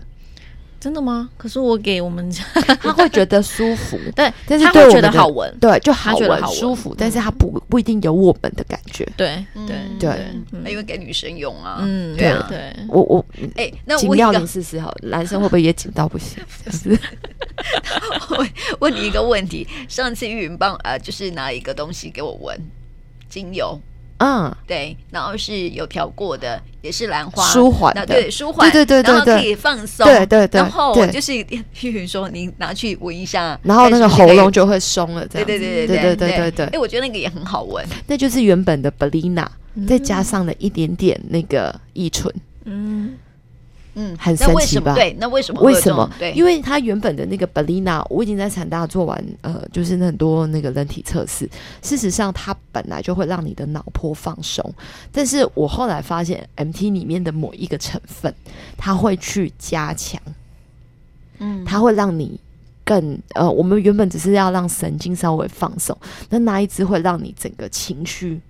[0.84, 1.30] 真的吗？
[1.38, 2.44] 可是我给我们家，
[2.82, 13.24] 他会觉得舒服， 对，但是他会觉得好闻，对，就好闻舒服，但是他不不一定有我们的感觉，对对对，因为给女生用啊，嗯，对对，我我
[13.56, 16.44] 哎，那紧要你试试好，男生会不会也紧到不行？
[16.70, 16.90] 是，
[18.36, 22.60] 问问你一个问题，上次玉云帮呃，就是拿一个东西给我闻，
[23.30, 23.80] 精油。
[24.18, 30.60] 嗯，对，然后是有调过的，也是兰花舒缓的，对，舒缓，对对对，然后可以放松，对对对。
[30.60, 35.26] 然后就是玉云说，你拿去闻一下，然后那个喉咙就会松了。
[35.26, 36.66] 对对对对对对对对。
[36.66, 39.46] 哎，我觉得那个也很好闻，那就是原本的 Belina，
[39.88, 42.32] 再加上了一点点那个乙醇，
[42.64, 43.14] 嗯。
[43.94, 44.94] 嗯，很神奇吧？
[44.94, 45.60] 对，那为什么？
[45.62, 46.10] 为什么？
[46.18, 51.48] 对，因为他原本的那个 Belina，我已经在产大做完，呃，就是很多那个人体测试。
[51.80, 54.74] 事实上，它本来就会让你的脑波放松，
[55.12, 58.34] 但是我后来发现，MT 里面的某一个成分，
[58.76, 60.20] 它会去加强，
[61.38, 62.40] 嗯，它会让你
[62.84, 65.96] 更呃，我们原本只是要让神经稍微放松，
[66.30, 68.40] 那那一只会让你整个情绪。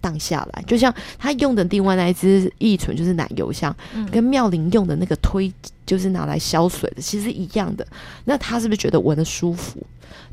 [0.00, 5.52] 荡下来，就像他用的另外那一支乙醇，就是奶油香，嗯、跟妙龄用的那个推，
[5.84, 7.86] 就是拿来消水的，其实一样的。
[8.24, 9.84] 那他是不是觉得闻的舒服？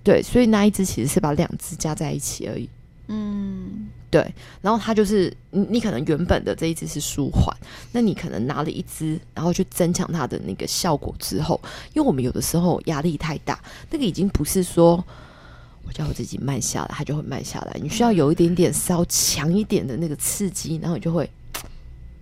[0.03, 2.69] 对，所以那一支其实是把两支加在一起而已。
[3.07, 4.33] 嗯，对。
[4.61, 7.55] 然后他就是你，你可能原本的这一支是舒缓，
[7.91, 11.59] 那你可能拿了一支，然后去增强它的那个效果之后，
[11.93, 15.03] 因为我们有的时候压力太大，那个已经不是说。
[15.87, 17.79] 我叫我自己慢下来，它就会慢下来。
[17.81, 21.29] 你需要有一点点稍强一点的那个刺激，然后你就会，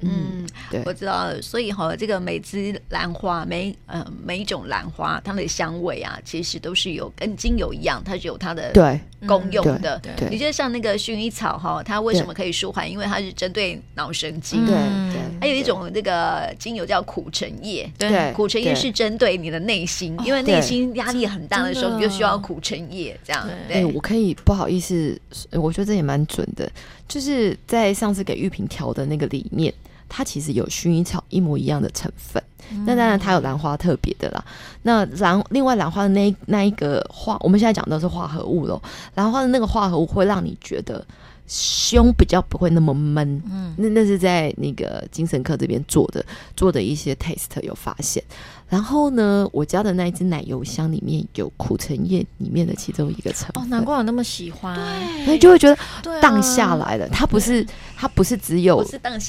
[0.06, 1.34] 嗯，对，我知道。
[1.42, 10.00] 所以哈，这个每支兰花，每呃每一种兰花，它的香味啊，其实都是有跟精油一样，它是有它的对功用的。
[10.00, 12.90] 对，对你觉得像那个薰衣草哈，它为什么可以舒缓？
[12.90, 14.66] 因为它是针对脑神经。
[14.66, 14.76] 对
[15.12, 15.22] 对。
[15.42, 23.46] 还有一种那个精油叫苦橙叶，对，苦橙叶是针对你的内心，因为内心压力很大的时候，你就需要苦橙叶这样。
[23.68, 25.20] 对，我可以不好意思，
[25.52, 26.72] 我觉得这也蛮准的，
[27.10, 29.74] 就是在上次给玉萍调的那个里面。
[30.16, 32.40] 它其实有薰衣草一模一样的成分，
[32.72, 34.46] 嗯、那当然它有兰花特别的啦。
[34.84, 38.80] 那兰另外兰花的那那一个化，我们现在讲的是化合物喽。
[39.16, 41.04] 兰花的那个化合物会让你觉得
[41.54, 46.26] 胸比较不会那么闷，嗯，那那是在那个精神科这边做的
[46.56, 48.24] 做的一些 test 有发现。
[48.70, 53.64] 然后呢，我家的那一只奶油香里面有苦橙叶里面的其中一个成分。
[53.64, 54.76] 哦，难怪我那么喜欢。
[54.76, 55.78] 对，所以就会觉得
[56.20, 57.08] 荡下来了。
[57.10, 57.64] 它不是，
[57.96, 58.84] 它不是只有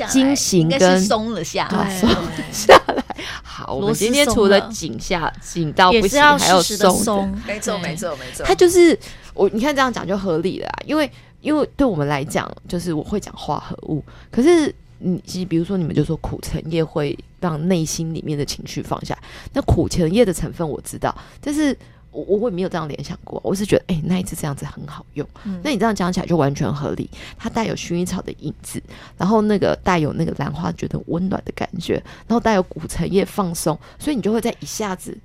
[0.09, 2.09] 惊醒跟松了下来，松
[2.51, 3.05] 下来。
[3.43, 7.31] 好，我们今天除了紧下紧到不行，还有松。
[7.47, 8.47] 没错，没错，没错。
[8.47, 8.99] 它就是
[9.35, 11.11] 我，你看这样讲就合理了，因为
[11.45, 14.75] 因为对我们来讲，就是我会讲化合物，可是。
[14.99, 19.19] 你其实，比如说，你们就说苦橙叶会让内心里面的情绪放下。
[19.53, 21.77] 那苦橙叶的成分我知道，但是
[22.11, 23.39] 我我也没有这样联想过。
[23.45, 25.29] 我是觉得，哎、那一次这样子很好用。
[25.45, 27.11] 嗯、那你这样讲起来就完全合理。
[27.37, 28.83] 它带有薰衣草的影子，
[29.19, 31.95] 然后那个带有那个兰花觉得温暖的感觉，
[32.27, 35.19] 然后带有苦橙叶放松，所以你就会在一下子。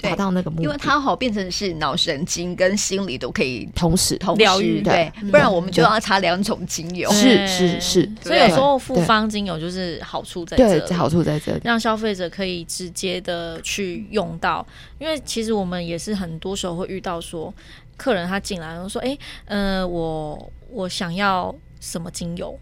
[0.00, 7.10] 达到那个目的，因为它好变成是脑神经跟心理都可以同时同时疗愈，对，不然我们就要擦两种精油。
[7.10, 14.64] 是是是，所以有时候复方精油就是好处在这里，对，好处在这里，让消费者可以直接的去用到。
[14.98, 17.52] 因为其实我们也是很多时候会遇到说，
[17.96, 22.56] 客人他进来然后说，哎，呃，我我想要什么精油？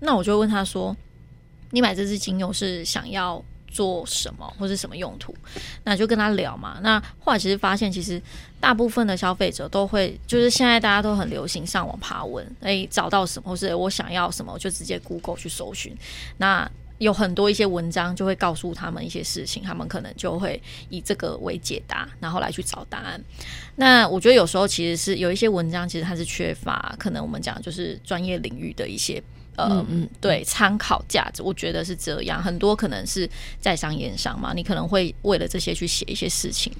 [0.00, 0.96] 那我就问他说，
[1.70, 3.44] 你买这支精油是想要？
[3.70, 5.34] 做什么或是什么用途，
[5.84, 6.78] 那就跟他聊嘛。
[6.82, 8.20] 那后来其实发现，其实
[8.58, 15.96] 大部分的消费者都会，就是现在大家都很流行上网爬文，诶，找到什么或是我想要什么，我就直接 Google 去搜寻。
[16.38, 20.60] 那有很多一些文章就会告诉他们一些事情，他们可能就会
[20.90, 23.18] 以这个为解答，然后来去找答案。
[23.76, 29.22] 那我觉得有时候其实是有一些文章，其实它是缺乏，可能我们讲就是专业领域的一些。
[29.68, 32.42] 呃，嗯，对，参考价值，我觉得是这样。
[32.42, 33.28] 很多可能是
[33.60, 36.72] 在商言商嘛，你可能会为了这些去写一些事情。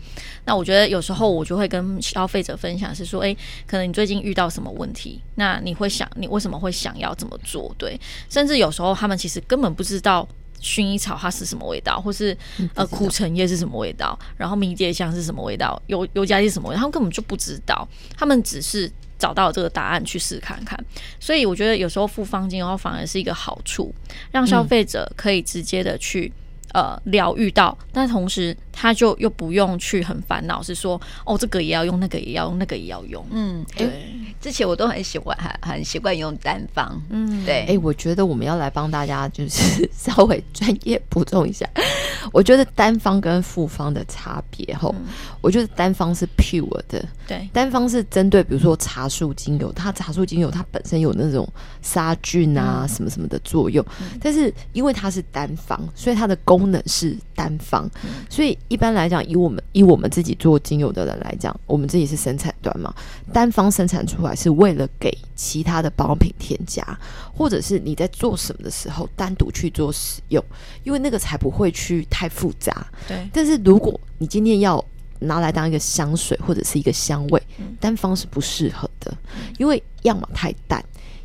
[0.44, 5.20] 那我觉得有时候我就会跟消费者分享，是说，哎，可能你最近遇到什么问题？
[5.34, 7.74] 那你会想，你为什么会想要这么做？
[7.76, 10.26] 对，甚至有时候他们其实根本不知道
[10.60, 12.36] 薰衣草它是什么味道，或是
[12.74, 18.90] 呃苦橙叶是什么味道，然后迷迭香是什么味道，尤尤加利是什么味道，他们根本就不知道，他们只是。
[19.20, 20.76] 找到这个答案去试看看，
[21.20, 23.94] 所以我觉得有时候付方巾的话反而是一个好处，
[24.32, 26.32] 让消费者可以直接的去。
[26.72, 33.22] 呃，疗愈到，但同时他就又不用去很烦恼，是说哦，这个也要用，那个也要用，那个也要用。
[33.30, 33.90] 嗯，对。
[34.40, 36.98] 之前我都很喜欢，很 很习惯用单方。
[37.10, 37.66] 嗯，对。
[37.66, 41.68] 哎，我觉得我们要来帮大家，就是 稍微专业补充一下。
[42.32, 44.94] 我觉得单方跟复方的差别，吼，
[45.42, 51.46] 我觉得单方是 pure 的，对，单方是针对比如说茶树精油，它茶树精油它本身有那种
[51.82, 53.84] 杀菌啊什么什么的作用，
[54.22, 57.88] 但是因为它是单方，所以它的功功能是单方，
[58.28, 62.94] 所以一般来讲，以我们以我们自己做精油的人来讲，我们自己是生产端嘛，
[63.32, 66.80] 单方生产出来是为了给其他的保养品添加，
[67.34, 70.42] 或者是你在做什么的时候单独去做使用，
[70.84, 72.86] 因为那个才不会去太复杂。
[73.08, 74.82] 对，但是如果你今天要
[75.18, 77.42] 拿来当一个香水或者是一个香味，
[77.80, 79.12] 单方是不适合的，
[79.58, 80.80] 因为要么太淡，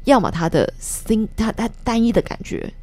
[0.05, 2.73] 要么它的新它它单一的感觉。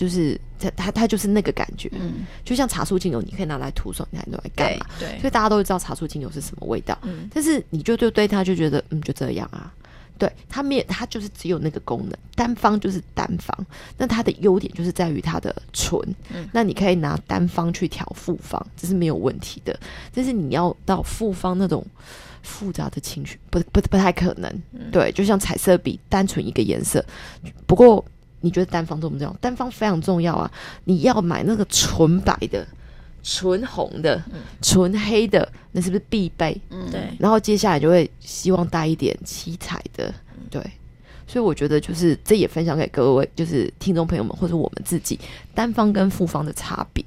[0.00, 4.86] 就是它它它就是那个感觉，嗯，就像茶树精油，你可以拿来涂手，你还拿来干嘛？
[4.98, 9.70] 对，所以大家都会知道茶树精油是什么味道，嗯，但是你就对对它就觉得，嗯，就这样啊，
[10.16, 13.66] 对，它没有，它就是只有那个功能，单方就是单方，
[13.98, 16.00] 那它的优点就是在于它的纯，
[16.32, 19.78] 嗯，那你可以拿单方去调复方，这是没有问题的，
[20.14, 21.86] 但是你要到复方那种
[22.42, 27.04] 复杂的情绪，不不不太可能，嗯，对，就像彩色笔，单纯一个颜色，
[27.66, 28.02] 不过。
[28.40, 29.36] 你觉得单方重不重要？
[29.40, 30.50] 单方非常重要啊！
[30.84, 32.66] 你要买那个纯白的、
[33.22, 34.22] 纯红的、
[34.62, 36.60] 纯黑的，那是不是必备？
[36.70, 37.08] 嗯，对。
[37.18, 40.12] 然后接下来就会希望带一点七彩的，
[40.50, 40.62] 对。
[41.26, 45.18] 所以我觉得就是这也分享给各位，就是听众朋友们或者我们自己，
[45.54, 47.04] 单方跟复方的差别。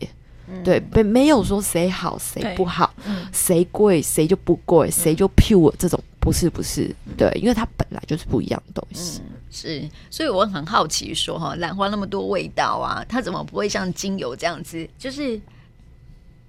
[0.63, 2.93] 对，没没有说谁好谁不好，
[3.31, 9.21] 谁贵谁就不贵，谁就 pure 这种不是不是，对，因为它本来就是不一样的东西。
[9.54, 15.39] 是，所以我很好奇说哈，兰花那么多味道啊，它怎么不会像精油这样子，就是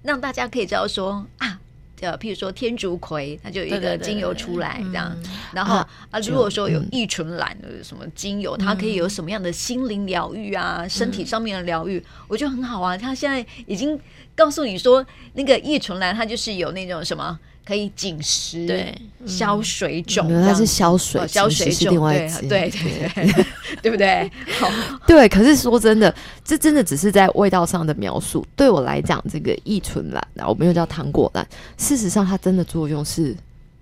[0.01, 1.61] 让大家可以知道说啊。
[1.97, 5.15] 叫譬如说天竺葵，它就有一个精油出来这样，
[5.53, 5.77] 然后
[6.11, 12.97] 啊，如果说有异醇兰的什么精油，它可以有什么样的心灵疗愈啊，身体上面的疗愈，我觉得很好啊。
[12.97, 13.97] 它现在已经
[14.35, 15.03] 告诉你说，
[15.35, 17.39] 那个异醇兰它就是有那种什么。
[17.65, 18.95] 可以紧实，对，
[19.25, 22.15] 消水肿，它是消水，消水肿，另外
[22.47, 23.45] 对对对，
[23.81, 24.29] 对不对？
[24.59, 24.69] 好，
[25.07, 25.27] 对。
[25.27, 26.13] 可是说真的，
[26.43, 28.45] 这真的只是在味道上的描述。
[28.55, 31.45] 对我来讲，这个异醇兰，我们又叫糖果兰，
[31.77, 33.35] 事实上它真的作用是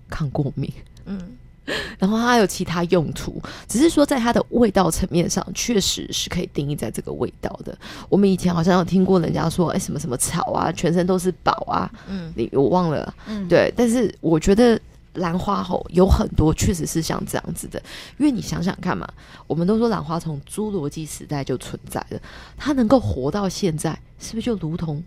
[0.08, 0.72] 抗过敏。
[1.04, 1.20] 嗯。
[1.98, 7.76] 然后它还有其他用途，只是说在它的味道层面上，确实是可以定义在这个味道的。
[8.08, 13.72] 我们以前好像有听过人家说，哎，什么什么草啊，全身都是宝啊，嗯，你我忘了，嗯，对。
[13.76, 14.78] 但是我觉得
[15.14, 17.82] 兰花吼有很多确实是像这样子的，
[18.18, 19.08] 因为你想想看嘛，
[19.46, 22.20] 我们都说兰花从侏罗纪时代就存在了，
[22.56, 25.02] 它能够活到现在，是不是就如同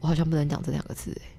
[0.00, 1.31] 我好像不能讲这两个字哎。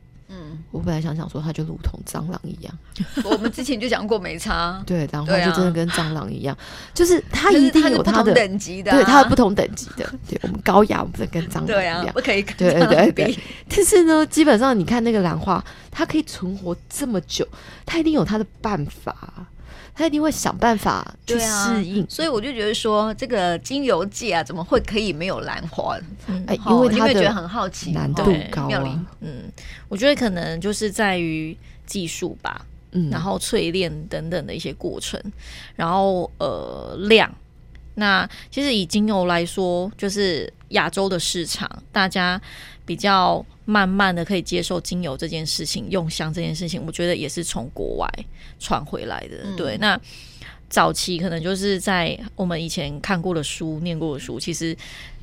[0.53, 2.73] 嗯，我本来想想说，它就如同蟑螂一样。
[3.25, 10.07] 我们之前就讲过没差， 对，然后就真的跟蟑螂一样，啊、就是它一定有它的，的等级的、啊，对，它有不同等级的。
[10.29, 12.43] 对，我们高雅，我们不能跟蟑螂一样，不可以。
[12.57, 13.39] 对对对。
[13.67, 17.47] 但是呢，基本上你看那个兰花，它可以存活这么久，
[17.85, 19.47] 它一定有它的办法。
[19.95, 25.95] 他一定会想办法去适应、啊，所以我就觉得说，这个精油界啊，怎么会可以没有兰花？
[26.47, 29.05] 哎、嗯，因为他会觉得很好奇，难度高啊。
[29.21, 29.43] 嗯，
[29.87, 35.21] 我觉得可能就是在于技术吧，嗯，然后淬炼等等的一些过程，
[35.75, 37.31] 然后呃量。
[37.95, 42.41] 那其实以精油来说，就是亚洲的市场，大家
[42.85, 48.07] 比较慢慢的可以接受精油这件事情，用香这件事情，我觉得也是从国外
[48.59, 49.41] 传回来的。
[49.43, 49.99] 嗯、对，那
[50.69, 54.75] 早期可能就是在我们以前看过的书、念过的书，其实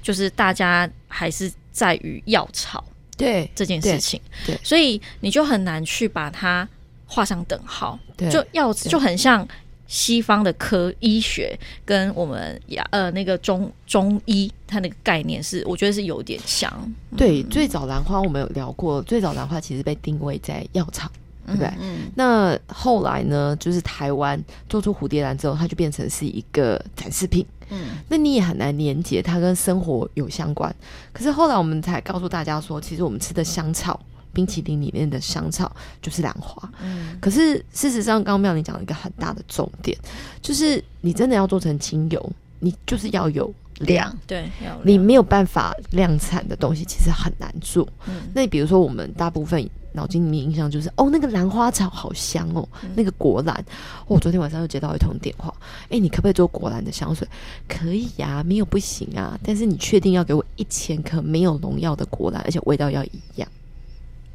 [0.02, 2.84] 就是大家还是在于药草
[3.16, 6.68] 对这件事情，对，对，所以你就很难去把它
[7.06, 7.98] 画上等号，
[8.30, 9.46] 就药就很像。
[9.90, 16.72] 西方的科医学跟我们亚呃那个中中医，它那个概念是，我觉得是有点像。
[17.16, 21.10] 对，最早兰花我们有聊过，最早兰花其实被定位在药厂，
[21.44, 21.68] 对不对？
[21.80, 22.02] 嗯。
[22.14, 27.44] 那后来呢，就是台湾做出蝴蝶兰之后，它就变成是一个展示品。
[27.70, 27.96] 嗯。
[28.08, 30.72] 那你也很难连接它跟生活有相关。
[31.12, 34.00] 可是后来我们才告诉大家说，其实我们吃的香草。
[34.32, 39.96] 冰淇淋里面的香草就是兰花，嗯，可是事实上，刚刚妙玲讲了一个很大的重点，
[40.40, 47.88] 就是你真的要做成精油，你就是要有量，对，要你没有办法量产的东西，其实很难做。
[48.06, 53.64] 嗯，那比如说，我们大部分脑筋里面印象就是，哦，那个兰花草好香哦，嗯、那个果兰。
[54.06, 55.52] 我、哦、昨天晚上又接到一通电话，
[55.88, 57.26] 哎，你可不可以做果兰的香水？
[57.66, 63.48] 可以呀、啊，没有不行啊，但是你确定要给我一千颗没有农药的果兰，而且味道要一样。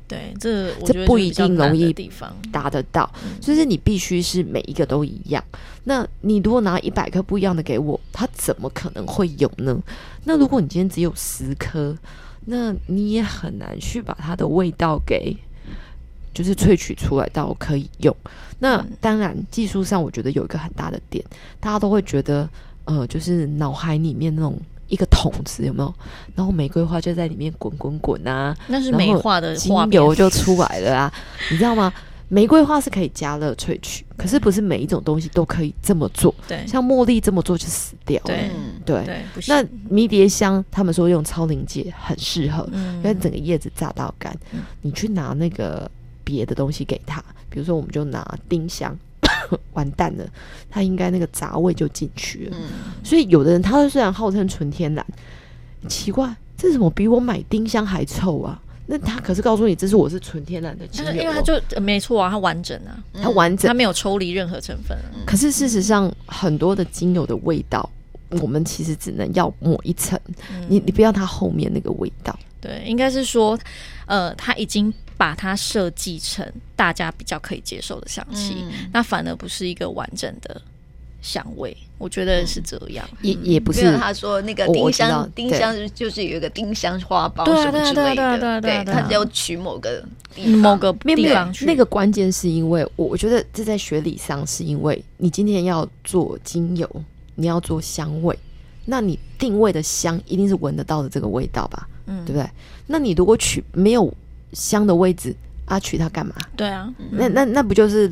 [0.08, 1.92] 对，这这不一定容易
[2.52, 5.44] 达得到，就、嗯、是你必须是每一个都一样。
[5.86, 9.76] 那你如果拿一百颗不一样的给我，它怎么可能会有呢？
[10.26, 11.98] 那如果你今天只有十颗，
[12.46, 15.36] 那你也很难去把它的味道给
[16.34, 18.16] 就是萃取出来到可以用。
[18.60, 21.26] 那当然，技术上我觉得有一个很大的点，
[21.60, 22.48] 大家都会觉得，
[22.84, 24.56] 呃，就是脑海里面那种。
[24.88, 25.94] 一个桶子有没有？
[26.36, 31.14] 然后玫瑰花就在里面滚滚滚啊，那是美化的精油就出来了啊，
[31.52, 31.92] 你知道吗？
[32.28, 36.34] 玫瑰花是可以加热萃取，可是不是每一种东西都可以这么做。
[36.48, 38.26] 对，像茉莉这么做就死掉了。
[38.26, 38.50] 对
[38.84, 44.64] 对，对，那迷迭香他们说用超临界很适合，嗯，因为整个叶子榨到干，嗯。
[44.82, 45.90] 你去拿那个
[46.24, 48.98] 别的东西给他，比如说我们就拿丁香。
[49.74, 50.26] 完蛋了，
[50.70, 52.58] 他应该那个杂味就进去了。
[52.60, 52.68] 嗯，
[53.04, 55.06] 所以有的人他虽然号称纯天然，
[55.88, 58.62] 奇怪，这怎么比我买丁香还臭啊？
[58.88, 64.96] 那他可是告诉你，这是我是纯天然的精油，因为他就没错啊，它完整啊，它完整，它没有抽离任何成分。
[65.26, 67.90] 可是事实上，很多的精油的味道，
[68.42, 70.20] 我们其实只能要抹一层，
[70.68, 72.38] 你你不要它后面那个味道。
[72.62, 73.58] 对，应该是说，
[74.06, 74.94] 呃，它已经。
[75.18, 76.46] 把它设计成
[76.76, 80.62] 大家比较可以接受的香气，嗯，那反而不是一个完整的
[81.22, 81.76] 香味。
[81.98, 83.96] 我觉得是这样，也也不是。
[83.98, 90.04] 他说那个丁香，丁香就是有一个丁香花苞什么之类的，对对对对对，对，他只要取某个
[90.62, 91.66] 某个地方去。
[91.66, 96.90] 那个关键是因为我我觉得这在学理上是因为你今天要做精油，
[97.36, 98.38] 你要做香味，
[98.84, 101.88] 那你定位的香一定是闻得到的这个味道吧？
[102.08, 102.46] 嗯，对不对？
[102.88, 104.14] 那你如果取没有。
[104.56, 105.36] 香的位置
[105.66, 106.34] 啊，取它干嘛？
[106.56, 108.12] 对啊，那那那不就是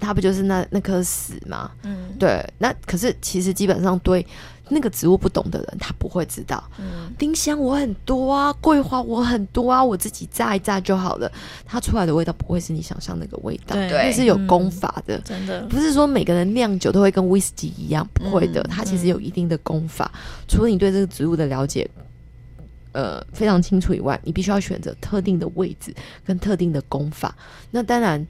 [0.00, 1.70] 它不就是那那颗屎吗？
[1.84, 4.26] 嗯，对，那可是其实基本上对
[4.68, 6.62] 那个植物不懂的人，他不会知道。
[6.78, 11.30] 嗯，丁香我很多啊，桂花我很多啊，我自己榨一榨就好了，
[11.66, 15.18] 它出来的味道不会是你想象那个味道，对那是有功法的。
[15.20, 20.10] 真的不是说每个人酿酒都会跟威士忌一样，不会的，嗯它其实有一定的功法。
[20.48, 21.88] 除了你对这个植物的了解，
[22.92, 27.34] 呃，非常清楚以外，你必须要选择特定的位置跟特定的功法。
[27.70, 28.24] 那当然，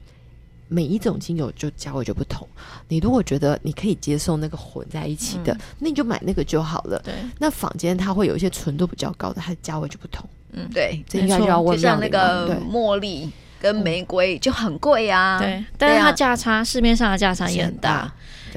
[0.67, 2.47] 每一种精油就价位就不同。
[2.87, 6.99] 你如果觉得你可以接受那个混在一起的，嗯那你就买那个就好了。
[7.03, 10.27] 对，那坊间它会有一些纯度比较高的，它的价位就不同。
[10.53, 15.39] 嗯，对，这应该就要问就像那个茉莉跟玫瑰就很贵啊。
[15.39, 18.11] 对，但是它价差，市面上的价差也很大。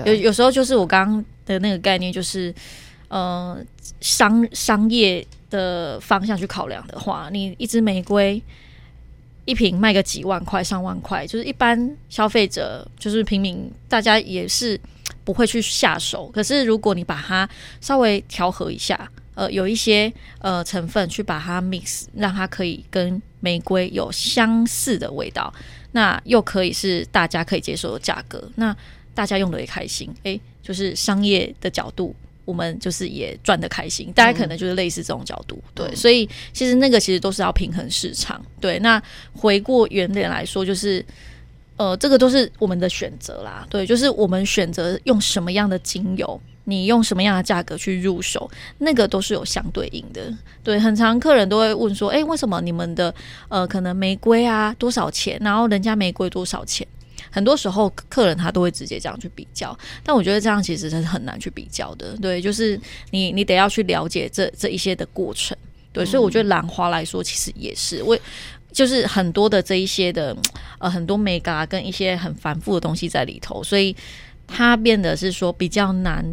[0.05, 2.55] 有有时候就是我刚刚的那个概念，就是
[3.09, 3.59] 呃
[4.01, 8.43] 商商业的方向去考量的话，你一支玫瑰
[9.45, 14.79] 一瓶卖个几万块、上万块，就是一般消费者就是平民，大家也是
[15.25, 16.29] 不会去下手。
[16.35, 17.49] 可是如果你把它
[17.81, 25.53] 稍微调和一下，呃，有一些呃成分去把它 mix，让它可以跟玫瑰有相似的味道，
[25.93, 28.75] 那又可以是大家可以接受的价格，那
[29.15, 32.15] 大家用的也开心，诶，就是商业的角度，
[32.47, 38.79] 我们就是也赚得开心，大家可能就是类似这种角度，对，所以其实那个其实都是要平衡市场，对。
[38.79, 39.03] 那
[39.35, 41.05] 回过原点来说，就是
[41.77, 50.33] 呃，这个都是我们的选择啦，对，就是我们选择用什么样的精油，你用什么样的价格去入手，那个都是有相对应的，
[50.63, 50.79] 对。
[50.79, 53.15] 很常客人都会问说，诶，为什么你们的
[53.49, 56.87] 呃可能玫瑰啊多少钱，然后人家玫瑰多少钱？
[57.37, 62.17] 很多时候，客人他都会直接这样去比较，但我觉得这样其实是很难去比较的。
[62.17, 62.81] 对，就是
[63.11, 65.55] 你你得要去了解这这一些的过程。
[65.93, 68.19] 对，所以我觉得兰花来说，其实也是为
[68.73, 70.35] 就是很多的这一些的
[70.79, 73.95] 呃很多美感跟一些很繁复的东西在里头，所以
[74.47, 76.25] 它变得是说比较难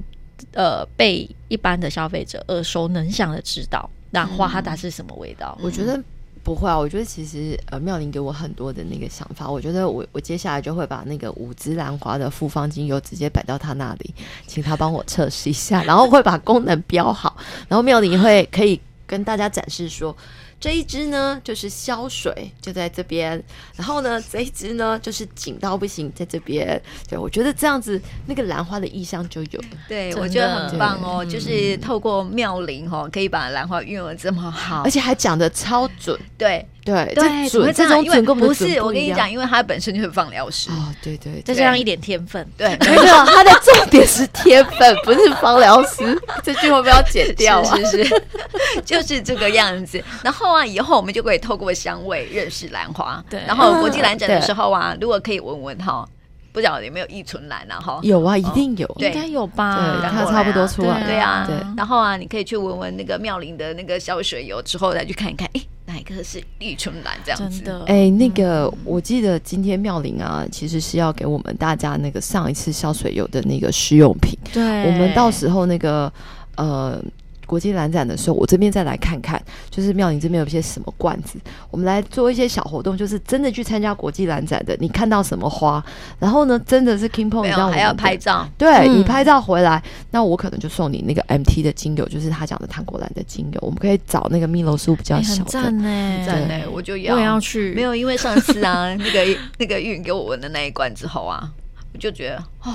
[0.53, 5.57] 呃被一般的消费者耳熟能详的知道兰花它它是什么味道。
[5.61, 6.01] 我觉得
[6.43, 14.13] 不会啊，我觉得其实呃妙玲给我很多的那个想法，我觉得我我接下来就会把那个五支兰花的复方精油直接摆到他那里，
[14.45, 17.37] 请他帮我测试一下，然后会把功能标好，
[17.69, 20.15] 然后妙玲会可以跟大家展示说。
[20.63, 23.31] 这一支呢，就是消水，就在这边。
[23.75, 26.81] 然后呢，这一支呢，就是紧到不行，在这边。
[27.09, 29.77] 对，我觉得这样子，那个兰花的意象就有了。
[29.89, 36.17] 对，我觉得很棒哦，就是透过妙龄哈，可以把兰花运用的这么好，而且还讲的超准。
[36.37, 46.17] 对对对，这准这这种准跟不是我我跟你讲，因为他本身就是放疗师哦，对对，再加上一点天分，对，没有，他的重点是天分， 不是放疗师。
[46.41, 47.75] 这句话不要剪掉啊！
[47.77, 48.23] 是是是，
[48.85, 50.01] 就是这个样子。
[50.21, 53.23] 然后啊，以后我们就可以透过香味认识兰花。
[53.29, 56.07] 对，然后国际兰展的时候啊， 如果可以闻闻哈，
[56.51, 57.79] 不知道有没有异醇兰啊？
[57.79, 59.99] 哈，有啊，一定有，应该有吧？
[60.01, 61.03] 对，它差不多出来。
[61.05, 61.55] 对啊，对。
[61.75, 67.17] 然后啊，你可以去闻闻那个妙龄的那个消水油，之后再去看一看，哎，哪一个是异醇兰？
[67.25, 67.61] 这样子。
[67.63, 67.83] 的。
[67.85, 74.37] 哎，那个，我记得今天妙龄啊，其实是要给我们大家那个上一次消水油的那个试用品。
[74.51, 74.63] 对。
[74.85, 76.11] 我们到时候那个
[76.55, 77.01] 呃。
[77.45, 81.37] 国际兰展的时候，我这边再来看看，就是妙龄这边有些什么罐子，
[81.69, 85.83] 我们来做一些小活动，就是真的去参加国际兰展的，你看到什么花，
[86.19, 89.81] 然后呢，真的是 KingPo，然后还要拍照，对、嗯、你拍照回来，
[90.11, 101.51] 那我可能就送你那个 MT 的精油，就是他讲的糖果兰的精油，我们可以找那个蜜柔树比较小的，赞呢，赞呢，我就要，我也要去，没有，因为上次啊， 那个那个玉云给我闻的那一罐之后啊，
[101.93, 102.73] 我就觉得哦。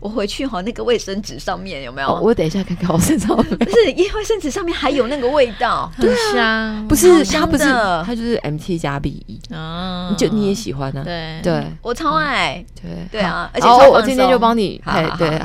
[0.00, 2.08] 我回去哈，那个卫生纸上面有没有？
[2.08, 3.36] 哦、我等一下看看我身上。
[3.36, 6.88] 不是，因为卫生纸上面还有那个味道， 很香。
[6.88, 11.02] 不是，它不是，它就是 MT 加 B 一啊，就你也喜欢呢？
[11.04, 12.64] 对对，我超爱。
[12.80, 14.82] 对对啊，而且我今天就帮你。
[15.18, 15.38] 对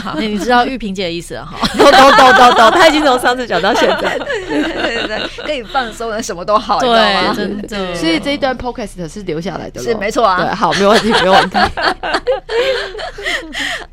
[0.00, 1.56] 好， 你知道玉萍姐的意思了哈？
[1.78, 4.18] 懂懂懂懂懂，她已经从上次讲到现在。
[4.18, 7.94] 对对对，可以放松了，什么都好，对，真的。
[7.94, 10.42] 所以这一段 Podcast 是留下来的，是没错啊。
[10.42, 11.58] 对，好，没问题，没问题。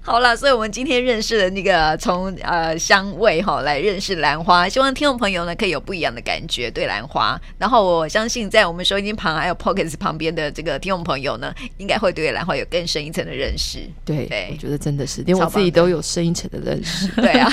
[0.10, 7.40] 好了，所以我们今天认识了那个从呃香味哈来认识兰花，希望听众朋友呢可以有不一样的感觉对兰花。
[7.60, 13.80] 然后我相信在我们收音机旁还有 p o c k e t 旁边的这个听众朋友呢，应该会对兰花有更深一层的认识。
[14.04, 17.08] 对，对我觉得真的是连我自己都有深一层的认识。
[17.10, 17.48] 对啊，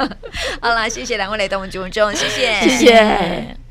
[0.62, 3.69] 好了，谢谢两位来到我们节目中，谢谢，谢谢。